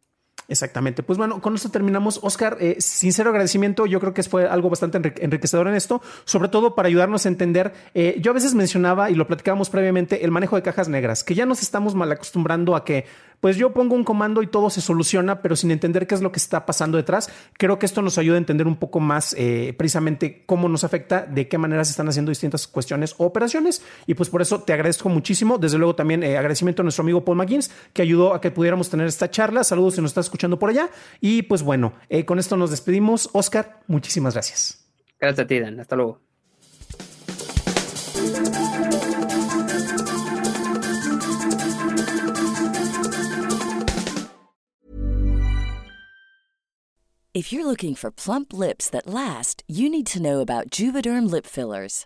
Exactamente. 0.48 1.04
Pues 1.04 1.18
bueno, 1.18 1.42
con 1.42 1.56
esto 1.56 1.70
terminamos. 1.70 2.20
Oscar, 2.24 2.58
eh, 2.60 2.78
sincero 2.80 3.30
agradecimiento. 3.30 3.86
Yo 3.86 4.00
creo 4.00 4.14
que 4.14 4.24
fue 4.24 4.48
algo 4.48 4.70
bastante 4.70 4.98
enriquecedor 5.24 5.68
en 5.68 5.76
esto, 5.76 6.02
sobre 6.26 6.50
todo 6.50 6.76
para 6.76 6.88
ayudarnos 6.88 7.26
a 7.26 7.30
entender. 7.30 7.74
Eh, 7.94 8.18
yo 8.20 8.32
a 8.32 8.34
veces 8.34 8.56
mencionaba 8.56 9.12
y 9.12 9.16
lo 9.16 9.28
platicábamos 9.28 9.70
previamente 9.70 10.26
el 10.26 10.32
manejo 10.32 10.56
de 10.56 10.64
cajas 10.64 10.90
negras, 10.90 11.24
que 11.24 11.36
ya 11.36 11.46
nos 11.46 11.62
estamos 11.62 11.94
mal 11.94 12.12
acostumbrando 12.12 12.76
a 12.76 12.84
que 12.84 13.06
pues 13.40 13.56
yo 13.56 13.72
pongo 13.72 13.96
un 13.96 14.04
comando 14.04 14.44
y 14.44 14.48
todo 14.48 14.70
se 14.70 14.82
soluciona, 14.82 15.42
pero 15.42 15.56
sin 15.56 15.72
entender 15.72 16.08
qué 16.08 16.16
es 16.16 16.22
lo 16.22 16.32
que 16.32 16.40
está 16.40 16.66
pasando 16.66 16.98
detrás. 16.98 17.30
Creo 17.58 17.80
que 17.80 17.86
esto 17.86 18.02
nos 18.02 18.18
ayuda 18.18 18.36
a 18.36 18.40
entender 18.40 18.68
un 18.68 18.76
poco 18.76 19.00
más 19.00 19.34
eh, 19.38 19.74
precisamente 19.78 20.44
cómo 20.46 20.68
nos 20.68 20.84
afecta, 20.84 21.22
de 21.26 21.48
qué 21.48 21.58
manera 21.58 21.86
se 21.86 21.92
están 21.92 22.10
haciendo 22.10 22.32
distintas 22.32 22.68
cuestiones 22.68 23.16
o 23.18 23.26
operaciones. 23.26 23.82
Y 24.08 24.16
pues 24.16 24.30
por 24.30 24.42
eso 24.42 24.62
te 24.64 24.74
agradezco 24.74 25.08
muchísimo. 25.08 25.58
Desde 25.58 25.78
luego 25.78 25.96
también 25.96 26.22
agradecimiento 26.22 26.82
a 26.82 26.84
nuestro 26.84 27.04
amigo 27.04 27.24
Paul 27.24 27.38
McGuinness, 27.38 27.72
que 27.94 28.02
ayudó 28.02 28.34
a 28.34 28.42
que 28.42 28.52
pudiéramos 28.52 28.90
tener 28.90 29.08
esta 29.08 29.32
charla. 29.32 29.64
Saludos 29.64 29.96
si 29.96 30.02
nos 30.02 30.12
estás 30.12 30.29
escuchando 30.30 30.58
por 30.58 30.70
allá. 30.70 30.90
Y 31.20 31.42
pues 31.44 31.64
bueno, 31.64 31.94
eh, 32.10 32.26
con 32.26 32.40
esto 32.40 32.56
nos 32.56 32.72
despedimos. 32.72 33.30
Oscar, 33.34 33.82
muchísimas 33.88 34.34
gracias. 34.34 34.86
Gracias 35.20 35.46
a 35.46 35.48
ti, 35.48 35.60
Dan. 35.60 35.80
Hasta 35.80 35.96
luego. 35.96 36.22
If 47.32 47.54
you're 47.54 47.66
looking 47.66 47.96
for 47.96 48.12
plump 48.12 48.52
lips 48.52 48.90
that 48.90 49.08
last, 49.08 49.64
you 49.66 49.90
need 49.90 50.08
to 50.08 50.22
know 50.22 50.42
about 50.42 50.70
Juvederm 50.72 51.30
lip 51.32 51.46
fillers. 51.46 52.06